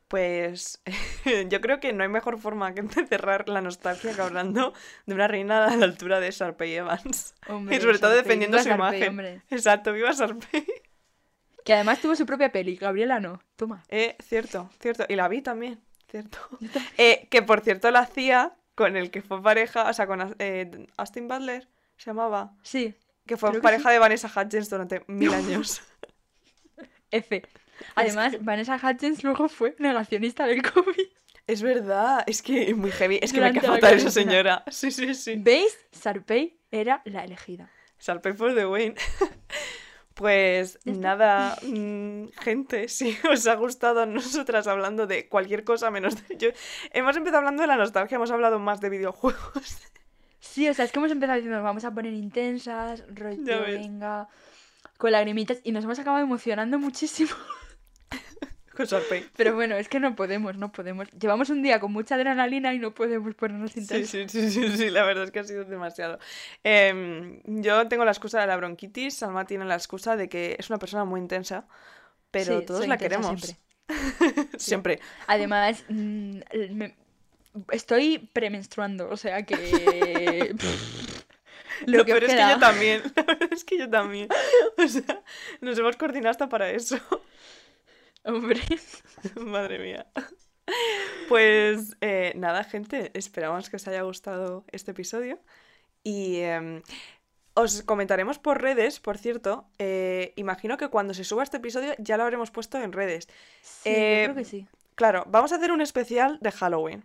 [0.07, 0.81] Pues
[1.49, 4.73] yo creo que no hay mejor forma que de cerrar la nostalgia que hablando
[5.05, 7.35] de una reina a la altura de Sharpay Evans.
[7.47, 9.09] Hombre, y sobre todo defendiendo su imagen.
[9.09, 9.43] hombre.
[9.51, 10.65] Exacto, viva Sharpay.
[11.63, 12.75] Que además tuvo su propia peli.
[12.75, 13.39] Gabriela no.
[13.55, 13.83] Toma.
[13.89, 15.05] Eh, cierto, cierto.
[15.07, 15.79] Y la vi también,
[16.09, 16.39] cierto.
[16.97, 20.87] Eh, que por cierto la hacía con el que fue pareja, o sea, con eh,
[20.97, 22.55] Austin Butler, se llamaba.
[22.63, 22.95] Sí,
[23.25, 25.81] Que fue Creo que pareja de Vanessa Hudgens durante mil años.
[27.11, 27.43] F.
[27.95, 31.07] Además, Vanessa Hudgens luego fue negacionista del COVID.
[31.45, 33.19] Es verdad, es que es muy heavy.
[33.21, 34.63] Es que me Durante cae la fatal esa señora.
[34.69, 35.35] Sí, sí, sí.
[35.37, 35.77] ¿Veis?
[35.91, 37.69] Sarpey era la elegida.
[37.97, 38.95] Salpey for the win.
[40.13, 46.37] Pues nada, mm, gente, si os ha gustado nosotras hablando de cualquier cosa menos de
[46.37, 46.49] yo.
[46.91, 49.81] Hemos empezado hablando de la nostalgia, hemos hablado más de videojuegos.
[50.45, 54.27] Sí, o sea, es que hemos empezado diciendo, nos vamos a poner intensas, rollo, venga,
[54.97, 57.31] con lagrimitas, y nos hemos acabado emocionando muchísimo.
[58.75, 59.27] Con Sharpay.
[59.37, 61.07] Pero bueno, es que no podemos, no podemos.
[61.11, 64.09] Llevamos un día con mucha adrenalina y no podemos ponernos Sí, intensos.
[64.09, 66.17] sí, sí, sí, sí, la verdad es que ha sido demasiado.
[66.63, 70.71] Em, yo tengo la excusa de la bronquitis, Salma tiene la excusa de que es
[70.71, 71.67] una persona muy intensa,
[72.31, 73.27] pero Sí, todos la queremos.
[73.27, 73.57] siempre.
[74.57, 74.99] Siempre.
[75.27, 76.39] Además, mm,
[76.71, 76.95] me-
[77.71, 80.55] estoy premenstruando, o sea que...
[81.85, 83.01] Lo, Lo que peor es que yo también.
[83.15, 84.29] La verdad es que yo también.
[84.77, 85.23] O sea,
[85.59, 86.97] nos hemos coordinado hasta para eso.
[88.23, 88.61] Hombre,
[89.35, 90.05] Madre mía.
[91.27, 95.39] Pues eh, nada, gente, esperamos que os haya gustado este episodio.
[96.03, 96.81] Y em,
[97.53, 99.65] os comentaremos por redes, por cierto.
[99.79, 103.27] eh, imagino que cuando se suba este episodio ya lo habremos puesto en redes.
[103.61, 104.67] sí, Eh, yo creo que sí.
[104.95, 107.03] Claro, vamos a hacer un especial de Halloween.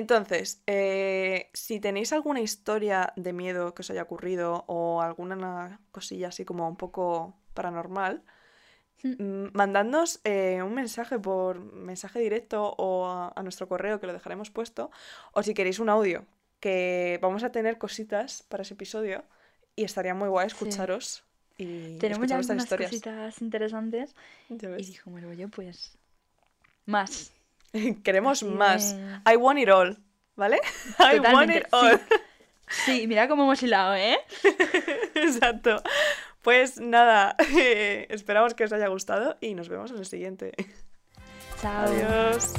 [0.00, 6.28] Entonces, eh, si tenéis alguna historia de miedo que os haya ocurrido o alguna cosilla
[6.28, 8.22] así como un poco paranormal,
[9.02, 9.16] Hmm.
[9.18, 14.12] mm, mandadnos eh, un mensaje por mensaje directo o a, a nuestro correo que lo
[14.14, 14.90] dejaremos puesto,
[15.32, 16.24] o si queréis un audio,
[16.58, 19.22] que vamos a tener cositas para ese episodio
[19.76, 21.22] y estaría muy guay escucharos
[21.58, 22.90] y Tenemos ya algunas historias.
[22.90, 24.14] cositas interesantes
[24.48, 25.98] y dijo, bueno, yo pues...
[26.86, 27.32] Más.
[28.02, 28.96] Queremos Así más.
[29.30, 29.98] I want it all,
[30.36, 30.60] ¿vale?
[30.98, 32.00] I want it all.
[32.86, 34.16] Sí, mira cómo hemos hilado, ¿eh?
[35.14, 35.82] Exacto.
[36.40, 40.52] Pues nada, eh, esperamos que os haya gustado y nos vemos en el siguiente.
[41.60, 41.84] Chao.
[41.84, 42.54] Adiós.